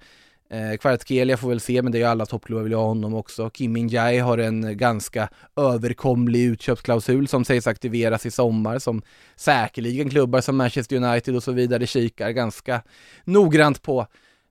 Eh, 0.50 0.76
Kvaratskhelia 0.76 1.36
får 1.36 1.48
väl 1.48 1.60
se, 1.60 1.82
men 1.82 1.92
det 1.92 1.98
är 1.98 2.00
ju 2.00 2.06
alla 2.06 2.26
toppklubbar 2.26 2.62
vill 2.62 2.74
ha 2.74 2.84
honom 2.84 3.14
också. 3.14 3.50
Kim 3.50 3.72
Min-Jae 3.72 4.20
har 4.20 4.38
en 4.38 4.76
ganska 4.76 5.28
överkomlig 5.56 6.44
utköpsklausul 6.44 7.28
som 7.28 7.44
sägs 7.44 7.66
aktiveras 7.66 8.26
i 8.26 8.30
sommar, 8.30 8.78
som 8.78 9.02
säkerligen 9.36 10.10
klubbar 10.10 10.40
som 10.40 10.56
Manchester 10.56 10.96
United 10.96 11.36
och 11.36 11.42
så 11.42 11.52
vidare 11.52 11.86
kikar 11.86 12.30
ganska 12.30 12.82
noggrant 13.24 13.82
på. 13.82 14.06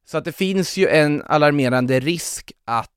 Så 0.05 0.17
att 0.17 0.25
det 0.25 0.31
finns 0.31 0.77
ju 0.77 0.87
en 0.87 1.21
alarmerande 1.21 1.99
risk 1.99 2.51
att 2.65 2.91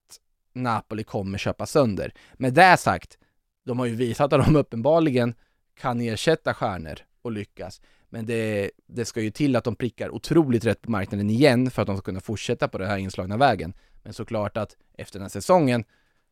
Napoli 0.52 1.04
kommer 1.04 1.38
köpa 1.38 1.66
sönder. 1.66 2.12
Med 2.34 2.54
det 2.54 2.76
sagt, 2.76 3.18
de 3.64 3.78
har 3.78 3.86
ju 3.86 3.94
visat 3.94 4.32
att 4.32 4.46
de 4.46 4.56
uppenbarligen 4.56 5.34
kan 5.80 6.00
ersätta 6.00 6.54
stjärnor 6.54 6.98
och 7.22 7.32
lyckas. 7.32 7.80
Men 8.10 8.26
det, 8.26 8.70
det 8.86 9.04
ska 9.04 9.20
ju 9.20 9.30
till 9.30 9.56
att 9.56 9.64
de 9.64 9.76
prickar 9.76 10.10
otroligt 10.10 10.64
rätt 10.64 10.82
på 10.82 10.90
marknaden 10.90 11.30
igen 11.30 11.70
för 11.70 11.82
att 11.82 11.86
de 11.86 11.96
ska 11.96 12.04
kunna 12.04 12.20
fortsätta 12.20 12.68
på 12.68 12.78
den 12.78 12.88
här 12.88 12.98
inslagna 12.98 13.36
vägen. 13.36 13.72
Men 14.02 14.12
såklart 14.12 14.56
att 14.56 14.76
efter 14.98 15.18
den 15.18 15.24
här 15.24 15.28
säsongen 15.28 15.84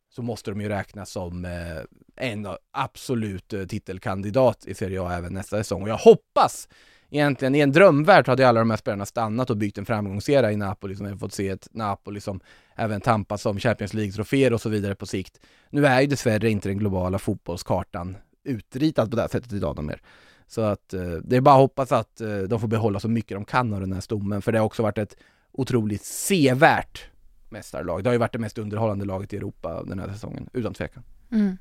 så 0.09 0.21
måste 0.21 0.51
de 0.51 0.61
ju 0.61 0.69
räknas 0.69 1.11
som 1.11 1.45
eh, 1.45 2.31
en 2.31 2.47
absolut 2.71 3.53
eh, 3.53 3.65
titelkandidat 3.65 4.65
i 4.67 4.73
Serie 4.73 5.01
A 5.01 5.13
även 5.13 5.33
nästa 5.33 5.57
säsong. 5.57 5.81
Och 5.81 5.89
jag 5.89 5.97
hoppas 5.97 6.67
egentligen, 7.09 7.55
i 7.55 7.59
en 7.59 7.71
drömvärld 7.71 8.27
hade 8.27 8.43
ju 8.43 8.49
alla 8.49 8.59
de 8.59 8.69
här 8.69 8.77
spelarna 8.77 9.05
stannat 9.05 9.49
och 9.49 9.57
byggt 9.57 9.77
en 9.77 9.85
framgångsera 9.85 10.51
i 10.51 10.57
Napoli 10.57 10.95
som 10.95 11.07
vi 11.11 11.17
fått 11.17 11.33
se 11.33 11.49
ett 11.49 11.67
Napoli 11.71 12.21
som 12.21 12.39
även 12.75 13.01
tampas 13.01 13.41
som 13.41 13.59
Champions 13.59 13.93
League-troféer 13.93 14.53
och 14.53 14.61
så 14.61 14.69
vidare 14.69 14.95
på 14.95 15.05
sikt. 15.05 15.39
Nu 15.69 15.85
är 15.85 16.01
ju 16.01 16.07
dessvärre 16.07 16.49
inte 16.49 16.69
den 16.69 16.77
globala 16.77 17.19
fotbollskartan 17.19 18.17
utritad 18.43 19.09
på 19.09 19.15
det 19.15 19.21
här 19.21 19.29
sättet 19.29 19.53
idag 19.53 19.83
mer. 19.83 20.01
Så 20.49 20.61
att 20.61 20.93
eh, 20.93 21.11
det 21.23 21.35
är 21.35 21.41
bara 21.41 21.55
att 21.55 21.61
hoppas 21.61 21.91
att 21.91 22.21
eh, 22.21 22.37
de 22.37 22.59
får 22.59 22.67
behålla 22.67 22.99
så 22.99 23.09
mycket 23.09 23.37
de 23.37 23.45
kan 23.45 23.73
av 23.73 23.79
den 23.79 23.93
här 23.93 24.01
stommen, 24.01 24.41
för 24.41 24.51
det 24.51 24.57
har 24.57 24.65
också 24.65 24.83
varit 24.83 24.97
ett 24.97 25.15
otroligt 25.51 26.03
sevärt 26.03 27.09
mästarlag. 27.49 28.03
Det 28.03 28.09
har 28.09 28.13
ju 28.13 28.19
varit 28.19 28.33
det 28.33 28.39
mest 28.39 28.57
underhållande 28.57 29.05
laget 29.05 29.33
i 29.33 29.37
Europa 29.37 29.83
den 29.83 29.99
här 29.99 30.07
säsongen, 30.07 30.49
utan 30.53 30.73
tvekan. 30.73 31.03
Mm. 31.31 31.57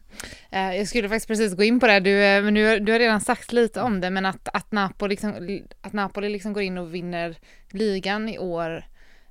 Eh, 0.50 0.76
jag 0.76 0.88
skulle 0.88 1.08
faktiskt 1.08 1.28
precis 1.28 1.54
gå 1.54 1.62
in 1.62 1.80
på 1.80 1.86
det, 1.86 2.00
du, 2.00 2.24
eh, 2.24 2.42
men 2.42 2.54
du, 2.54 2.78
du 2.78 2.92
har 2.92 2.98
redan 2.98 3.20
sagt 3.20 3.52
lite 3.52 3.80
om 3.80 4.00
det, 4.00 4.10
men 4.10 4.26
att, 4.26 4.48
att, 4.52 4.72
Napoli, 4.72 5.10
liksom, 5.10 5.60
att 5.80 5.92
Napoli 5.92 6.28
liksom 6.28 6.52
går 6.52 6.62
in 6.62 6.78
och 6.78 6.94
vinner 6.94 7.36
ligan 7.70 8.28
i 8.28 8.38
år, 8.38 8.84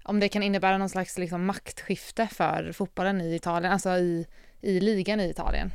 om 0.03 0.19
det 0.19 0.29
kan 0.29 0.43
innebära 0.43 0.77
någon 0.77 0.89
slags 0.89 1.17
liksom 1.17 1.45
maktskifte 1.45 2.27
för 2.27 2.71
fotbollen 2.71 3.21
i 3.21 3.35
Italien, 3.35 3.73
alltså 3.73 3.89
i, 3.89 4.27
i 4.61 4.79
ligan 4.79 5.19
i 5.19 5.29
Italien. 5.29 5.71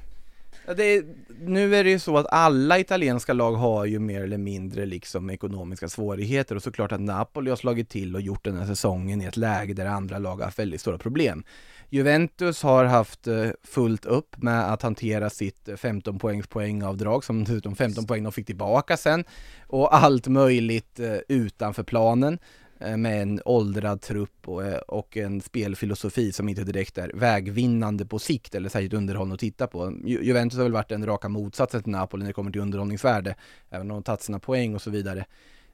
Det, 0.66 1.04
nu 1.40 1.76
är 1.76 1.84
det 1.84 1.90
ju 1.90 1.98
så 1.98 2.18
att 2.18 2.26
alla 2.30 2.78
italienska 2.78 3.32
lag 3.32 3.52
har 3.52 3.84
ju 3.84 3.98
mer 3.98 4.22
eller 4.22 4.38
mindre 4.38 4.86
liksom 4.86 5.30
ekonomiska 5.30 5.88
svårigheter 5.88 6.56
och 6.56 6.62
såklart 6.62 6.92
att 6.92 7.00
Napoli 7.00 7.50
har 7.50 7.56
slagit 7.56 7.88
till 7.88 8.14
och 8.14 8.20
gjort 8.20 8.44
den 8.44 8.56
här 8.56 8.66
säsongen 8.66 9.22
i 9.22 9.24
ett 9.24 9.36
läge 9.36 9.74
där 9.74 9.86
andra 9.86 10.18
lag 10.18 10.36
har 10.36 10.44
haft 10.44 10.58
väldigt 10.58 10.80
stora 10.80 10.98
problem. 10.98 11.44
Juventus 11.88 12.62
har 12.62 12.84
haft 12.84 13.26
eh, 13.26 13.50
fullt 13.62 14.04
upp 14.06 14.42
med 14.42 14.72
att 14.72 14.82
hantera 14.82 15.30
sitt 15.30 15.68
eh, 15.68 15.76
15 15.76 16.18
poängs 16.18 16.46
poängavdrag 16.46 17.24
som 17.24 17.44
dessutom 17.44 17.76
15 17.76 18.06
poäng 18.06 18.22
de 18.22 18.32
fick 18.32 18.46
tillbaka 18.46 18.96
sen 18.96 19.24
och 19.66 19.96
allt 19.96 20.26
möjligt 20.26 21.00
eh, 21.00 21.16
utanför 21.28 21.82
planen. 21.82 22.38
Eh, 22.84 22.96
med 22.96 23.22
en 23.22 23.40
åldrad 23.44 24.00
trupp 24.00 24.48
och, 24.48 24.64
eh, 24.64 24.78
och, 24.78 25.16
en 25.16 25.40
spelfilosofi 25.40 26.32
som 26.32 26.48
inte 26.48 26.64
direkt 26.64 26.98
är 26.98 27.10
vägvinnande 27.14 28.06
på 28.06 28.18
sikt 28.18 28.54
eller 28.54 28.68
särskilt 28.68 28.94
underhållande 28.94 29.34
att 29.34 29.40
titta 29.40 29.66
på. 29.66 29.92
Ju 30.04 30.24
Juventus 30.24 30.56
har 30.56 30.64
väl 30.64 30.72
varit 30.72 30.88
den 30.88 31.06
raka 31.06 31.28
motsatsen 31.28 31.82
till 31.82 31.92
Napoli 31.92 32.22
när 32.22 32.26
det 32.28 32.32
kommer 32.32 32.50
till 32.50 32.60
underhållningsvärde, 32.60 33.34
även 33.70 33.90
om 33.90 33.96
de 33.96 34.02
tagit 34.02 34.22
sina 34.22 34.38
poäng 34.38 34.74
och 34.74 34.82
så 34.82 34.90
vidare. 34.90 35.24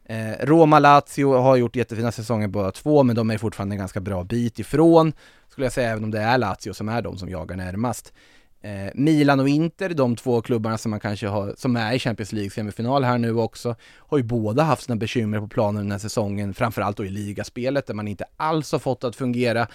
Eh, 0.04 0.46
Roma-Lazio 0.46 1.38
har 1.38 1.56
gjort 1.56 1.76
jättefina 1.76 2.12
säsonger 2.12 2.48
båda 2.48 2.70
två, 2.70 3.02
men 3.02 3.16
de 3.16 3.30
är 3.30 3.38
fortfarande 3.38 3.74
en 3.74 3.78
ganska 3.78 4.00
bra 4.00 4.24
bit 4.24 4.58
ifrån, 4.58 5.12
skulle 5.48 5.64
jag 5.64 5.72
säga, 5.72 5.90
även 5.90 6.04
om 6.04 6.10
det 6.10 6.20
är 6.20 6.38
Lazio 6.38 6.72
som 6.72 6.88
är 6.88 7.02
de 7.02 7.18
som 7.18 7.28
jagar 7.28 7.56
närmast. 7.56 8.12
Eh, 8.60 8.90
Milan 8.94 9.40
och 9.40 9.48
Inter, 9.48 9.88
de 9.88 10.16
två 10.16 10.40
klubbarna 10.42 10.78
som 10.78 10.90
man 10.90 11.00
kanske 11.00 11.26
har, 11.26 11.54
som 11.56 11.76
är 11.76 11.92
i 11.92 11.98
Champions 11.98 12.32
League 12.32 12.50
semifinal 12.50 13.04
här 13.04 13.18
nu 13.18 13.34
också, 13.34 13.76
har 13.82 14.18
ju 14.18 14.24
båda 14.24 14.62
haft 14.62 14.82
sina 14.82 14.96
bekymmer 14.96 15.40
på 15.40 15.48
planen 15.48 15.82
den 15.82 15.90
här 15.90 15.98
säsongen, 15.98 16.54
framförallt 16.54 16.96
då 16.96 17.04
i 17.04 17.08
ligaspelet 17.08 17.86
där 17.86 17.94
man 17.94 18.08
inte 18.08 18.24
alls 18.36 18.72
har 18.72 18.78
fått 18.78 19.04
att 19.04 19.16
fungera. 19.16 19.68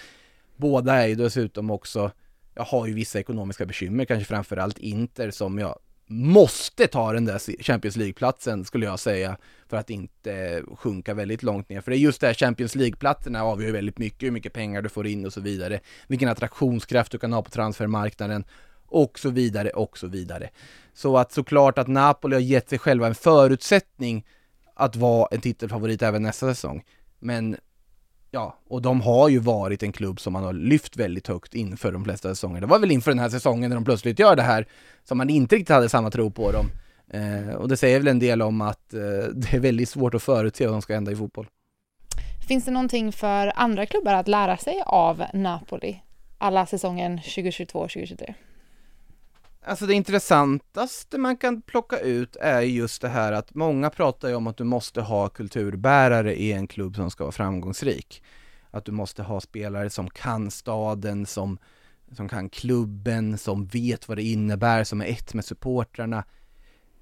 Båda 0.56 0.94
är 0.94 1.06
ju 1.06 1.14
dessutom 1.14 1.70
också, 1.70 2.10
jag 2.54 2.64
har 2.64 2.86
ju 2.86 2.94
vissa 2.94 3.18
ekonomiska 3.18 3.66
bekymmer, 3.66 4.04
kanske 4.04 4.24
framförallt 4.24 4.78
Inter 4.78 5.30
som 5.30 5.58
jag 5.58 5.78
måste 6.06 6.86
ta 6.86 7.12
den 7.12 7.24
där 7.24 7.62
Champions 7.62 7.96
League-platsen 7.96 8.64
skulle 8.64 8.86
jag 8.86 8.98
säga 8.98 9.36
för 9.68 9.76
att 9.76 9.90
inte 9.90 10.62
sjunka 10.76 11.14
väldigt 11.14 11.42
långt 11.42 11.68
ner. 11.68 11.80
För 11.80 11.90
det 11.90 11.96
är 11.96 11.98
just 11.98 12.20
det 12.20 12.26
här 12.26 12.34
Champions 12.34 12.74
League-platserna 12.74 13.42
avgör 13.42 13.72
väldigt 13.72 13.98
mycket 13.98 14.22
hur 14.22 14.30
mycket 14.30 14.52
pengar 14.52 14.82
du 14.82 14.88
får 14.88 15.06
in 15.06 15.26
och 15.26 15.32
så 15.32 15.40
vidare. 15.40 15.80
Vilken 16.06 16.28
attraktionskraft 16.28 17.12
du 17.12 17.18
kan 17.18 17.32
ha 17.32 17.42
på 17.42 17.50
transfermarknaden 17.50 18.44
och 18.88 19.18
så 19.18 19.30
vidare 19.30 19.70
och 19.70 19.98
så 19.98 20.06
vidare. 20.06 20.50
Så 20.94 21.16
att 21.16 21.32
såklart 21.32 21.78
att 21.78 21.88
Napoli 21.88 22.34
har 22.36 22.40
gett 22.40 22.68
sig 22.68 22.78
själva 22.78 23.06
en 23.06 23.14
förutsättning 23.14 24.24
att 24.74 24.96
vara 24.96 25.28
en 25.30 25.40
titelfavorit 25.40 26.02
även 26.02 26.22
nästa 26.22 26.54
säsong. 26.54 26.84
Men 27.18 27.56
ja, 28.30 28.58
och 28.68 28.82
de 28.82 29.00
har 29.00 29.28
ju 29.28 29.38
varit 29.38 29.82
en 29.82 29.92
klubb 29.92 30.20
som 30.20 30.32
man 30.32 30.44
har 30.44 30.52
lyft 30.52 30.96
väldigt 30.96 31.28
högt 31.28 31.54
inför 31.54 31.92
de 31.92 32.04
flesta 32.04 32.28
säsonger. 32.28 32.60
Det 32.60 32.66
var 32.66 32.78
väl 32.78 32.90
inför 32.90 33.10
den 33.10 33.18
här 33.18 33.28
säsongen 33.28 33.70
när 33.70 33.76
de 33.76 33.84
plötsligt 33.84 34.18
gör 34.18 34.36
det 34.36 34.42
här 34.42 34.66
som 35.04 35.18
man 35.18 35.30
inte 35.30 35.56
riktigt 35.56 35.74
hade 35.74 35.88
samma 35.88 36.10
tro 36.10 36.30
på 36.30 36.52
dem. 36.52 36.66
Eh, 37.10 37.54
och 37.54 37.68
det 37.68 37.76
säger 37.76 37.98
väl 37.98 38.08
en 38.08 38.18
del 38.18 38.42
om 38.42 38.60
att 38.60 38.94
eh, 38.94 39.00
det 39.34 39.56
är 39.56 39.60
väldigt 39.60 39.88
svårt 39.88 40.14
att 40.14 40.22
förutse 40.22 40.66
vad 40.66 40.74
som 40.74 40.82
ska 40.82 40.94
hända 40.94 41.12
i 41.12 41.16
fotboll. 41.16 41.46
Finns 42.48 42.64
det 42.64 42.70
någonting 42.70 43.12
för 43.12 43.52
andra 43.56 43.86
klubbar 43.86 44.14
att 44.14 44.28
lära 44.28 44.56
sig 44.56 44.82
av 44.86 45.24
Napoli 45.32 46.00
alla 46.38 46.66
säsongen 46.66 47.18
2022-2023? 47.18 48.34
Alltså 49.66 49.86
det 49.86 49.94
intressantaste 49.94 51.18
man 51.18 51.36
kan 51.36 51.62
plocka 51.62 51.98
ut 51.98 52.36
är 52.36 52.60
just 52.60 53.02
det 53.02 53.08
här 53.08 53.32
att 53.32 53.54
många 53.54 53.90
pratar 53.90 54.28
ju 54.28 54.34
om 54.34 54.46
att 54.46 54.56
du 54.56 54.64
måste 54.64 55.00
ha 55.00 55.28
kulturbärare 55.28 56.34
i 56.34 56.52
en 56.52 56.66
klubb 56.66 56.96
som 56.96 57.10
ska 57.10 57.24
vara 57.24 57.32
framgångsrik. 57.32 58.22
Att 58.70 58.84
du 58.84 58.92
måste 58.92 59.22
ha 59.22 59.40
spelare 59.40 59.90
som 59.90 60.10
kan 60.10 60.50
staden, 60.50 61.26
som, 61.26 61.58
som 62.12 62.28
kan 62.28 62.48
klubben, 62.48 63.38
som 63.38 63.66
vet 63.66 64.08
vad 64.08 64.18
det 64.18 64.22
innebär, 64.22 64.84
som 64.84 65.00
är 65.00 65.06
ett 65.06 65.34
med 65.34 65.44
supportrarna. 65.44 66.24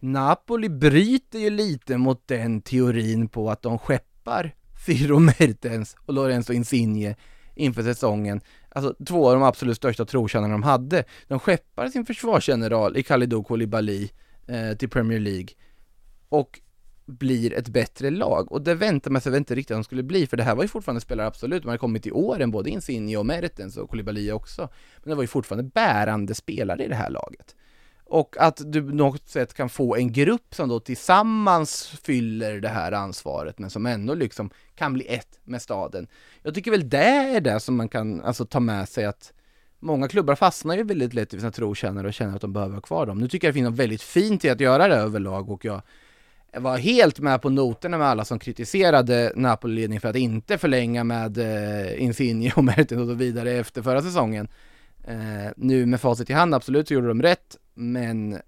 Napoli 0.01 0.69
bryter 0.69 1.39
ju 1.39 1.51
lite 1.51 1.99
mot 1.99 2.29
den 2.29 2.61
teorin 2.61 3.29
på 3.29 3.51
att 3.51 3.63
de 3.63 3.79
skeppar 3.79 4.55
Firo 4.87 5.19
Mertens 5.19 5.97
och 6.07 6.15
Lorenzo 6.15 6.53
Insigne 6.53 7.17
inför 7.55 7.83
säsongen. 7.83 8.41
Alltså 8.75 8.95
två 9.07 9.29
av 9.29 9.35
de 9.35 9.43
absolut 9.43 9.77
största 9.77 10.05
trotjänarna 10.05 10.55
de 10.55 10.63
hade. 10.63 11.05
De 11.29 11.39
skeppar 11.39 11.89
sin 11.89 12.07
försvarsgeneral 12.07 12.97
i 12.97 13.03
Kalidou 13.03 13.45
Koulibaly 13.45 14.09
eh, 14.47 14.77
till 14.77 14.89
Premier 14.89 15.21
League 15.21 15.49
och 16.29 16.61
blir 17.07 17.53
ett 17.53 17.69
bättre 17.69 18.11
lag. 18.11 18.53
Och 18.53 18.63
det 18.63 18.75
väntade 18.75 19.13
man 19.13 19.23
sig 19.23 19.37
inte 19.37 19.55
riktigt 19.55 19.75
att 19.75 19.79
de 19.79 19.85
skulle 19.85 20.03
bli 20.03 20.27
för 20.27 20.37
det 20.37 20.43
här 20.43 20.55
var 20.55 20.65
ju 20.65 20.69
fortfarande 20.69 21.01
spelare 21.01 21.27
absolut, 21.27 21.63
de 21.63 21.69
hade 21.69 21.79
kommit 21.79 22.07
i 22.07 22.11
åren 22.11 22.51
både 22.51 22.71
Insigne 22.71 23.17
och 23.17 23.27
Mertens 23.27 23.77
och 23.77 23.91
Koulibaly 23.91 24.33
också. 24.33 24.69
Men 25.03 25.11
det 25.11 25.15
var 25.15 25.23
ju 25.23 25.29
fortfarande 25.29 25.71
bärande 25.75 26.35
spelare 26.35 26.85
i 26.85 26.89
det 26.89 26.95
här 26.95 27.11
laget 27.11 27.55
och 28.13 28.37
att 28.39 28.61
du 28.65 28.83
på 28.83 28.95
något 28.95 29.29
sätt 29.29 29.55
kan 29.55 29.69
få 29.69 29.97
en 29.97 30.13
grupp 30.13 30.55
som 30.55 30.69
då 30.69 30.81
tillsammans 30.81 31.87
fyller 32.03 32.61
det 32.61 32.69
här 32.69 32.93
ansvaret 32.93 33.59
men 33.59 33.71
som 33.71 33.87
ändå 33.87 34.15
liksom 34.15 34.51
kan 34.75 34.93
bli 34.93 35.07
ett 35.07 35.41
med 35.45 35.63
staden. 35.63 36.07
Jag 36.43 36.55
tycker 36.55 36.71
väl 36.71 36.89
det 36.89 37.05
är 37.05 37.41
det 37.41 37.61
som 37.61 37.77
man 37.77 37.89
kan 37.89 38.21
alltså 38.21 38.45
ta 38.45 38.61
med 38.61 38.89
sig 38.89 39.05
att 39.05 39.33
många 39.81 40.09
klubbar 40.09 40.35
fastnar 40.35 40.77
ju 40.77 40.83
väldigt 40.83 41.15
lätt 41.15 41.35
i 41.35 41.39
sina 41.39 41.51
trotjänare 41.51 42.07
och 42.07 42.15
känner 42.15 42.35
att 42.35 42.41
de 42.41 42.53
behöver 42.53 42.75
ha 42.75 42.81
kvar 42.81 43.07
dem. 43.07 43.19
Nu 43.19 43.29
tycker 43.29 43.47
jag 43.47 43.55
det 43.55 43.59
finns 43.59 43.71
något 43.71 43.79
väldigt 43.79 44.03
fint 44.03 44.45
i 44.45 44.51
att 44.51 44.61
göra 44.61 44.89
det 44.89 44.97
överlag 44.97 45.51
och 45.51 45.65
jag 45.65 45.83
var 46.57 46.79
helt 46.79 47.19
med 47.19 47.43
på 47.43 47.51
noterna 47.51 47.99
med 47.99 48.07
alla 48.07 48.25
som 48.25 48.39
kritiserade 48.39 49.33
Napoli-ledningen 49.37 50.01
för 50.01 50.09
att 50.09 50.17
inte 50.17 50.59
förlänga 50.59 51.05
med 51.05 51.39
eh, 51.39 52.03
Insigne 52.03 52.53
och 52.57 52.65
Mertens 52.65 53.01
och 53.01 53.07
så 53.07 53.15
vidare 53.15 53.51
efter 53.53 53.83
förra 53.83 54.03
säsongen. 54.03 54.49
Eh, 55.05 55.53
nu 55.57 55.87
med 55.87 56.01
facit 56.01 56.31
i 56.31 56.33
hand, 56.33 56.55
absolut 56.55 56.89
så 56.89 56.95
gjorde 56.95 57.09
de 57.09 57.23
rätt, 57.23 57.57
men 57.75 58.39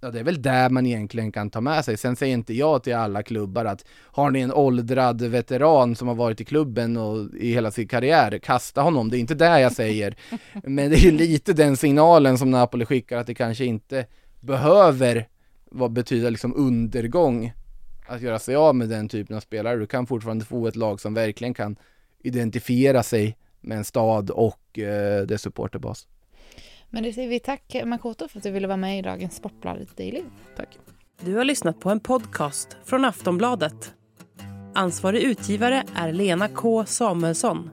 ja, 0.00 0.10
det 0.10 0.20
är 0.20 0.24
väl 0.24 0.42
där 0.42 0.70
man 0.70 0.86
egentligen 0.86 1.32
kan 1.32 1.50
ta 1.50 1.60
med 1.60 1.84
sig. 1.84 1.96
Sen 1.96 2.16
säger 2.16 2.34
inte 2.34 2.54
jag 2.54 2.82
till 2.82 2.94
alla 2.94 3.22
klubbar 3.22 3.64
att 3.64 3.84
har 4.04 4.30
ni 4.30 4.40
en 4.40 4.52
åldrad 4.52 5.22
veteran 5.22 5.96
som 5.96 6.08
har 6.08 6.14
varit 6.14 6.40
i 6.40 6.44
klubben 6.44 6.96
och 6.96 7.34
i 7.34 7.52
hela 7.52 7.70
sin 7.70 7.88
karriär, 7.88 8.38
kasta 8.38 8.82
honom. 8.82 9.10
Det 9.10 9.16
är 9.16 9.20
inte 9.20 9.34
det 9.34 9.60
jag 9.60 9.72
säger. 9.72 10.16
Men 10.64 10.90
det 10.90 10.96
är 10.96 11.04
ju 11.04 11.10
lite 11.10 11.52
den 11.52 11.76
signalen 11.76 12.38
som 12.38 12.50
Napoli 12.50 12.84
skickar 12.84 13.18
att 13.18 13.26
det 13.26 13.34
kanske 13.34 13.64
inte 13.64 14.06
behöver 14.40 15.28
vad 15.70 15.92
betyder 15.92 16.30
liksom 16.30 16.54
undergång 16.56 17.52
att 18.06 18.20
göra 18.20 18.38
sig 18.38 18.56
av 18.56 18.74
med 18.74 18.88
den 18.88 19.08
typen 19.08 19.36
av 19.36 19.40
spelare. 19.40 19.76
Du 19.76 19.86
kan 19.86 20.06
fortfarande 20.06 20.44
få 20.44 20.66
ett 20.66 20.76
lag 20.76 21.00
som 21.00 21.14
verkligen 21.14 21.54
kan 21.54 21.76
identifiera 22.22 23.02
sig 23.02 23.36
med 23.60 23.78
en 23.78 23.84
stad 23.84 24.30
och 24.30 24.78
eh, 24.78 25.22
dess 25.22 25.42
supporterbas. 25.42 26.06
Men 26.90 27.02
det 27.02 27.12
säger 27.12 27.28
vi 27.28 27.40
tack 27.40 27.76
Makoto 27.84 28.28
för 28.28 28.38
att 28.38 28.42
du 28.42 28.50
ville 28.50 28.66
vara 28.66 28.76
med 28.76 28.98
i 28.98 29.02
dagens 29.02 29.36
Sportbladet 29.36 29.96
Daily. 29.96 30.22
Tack. 30.56 30.78
Du 31.20 31.36
har 31.36 31.44
lyssnat 31.44 31.80
på 31.80 31.90
en 31.90 32.00
podcast 32.00 32.76
från 32.84 33.04
Aftonbladet. 33.04 33.94
Ansvarig 34.74 35.22
utgivare 35.22 35.84
är 35.96 36.12
Lena 36.12 36.48
K 36.48 36.84
Samuelsson. 36.86 37.70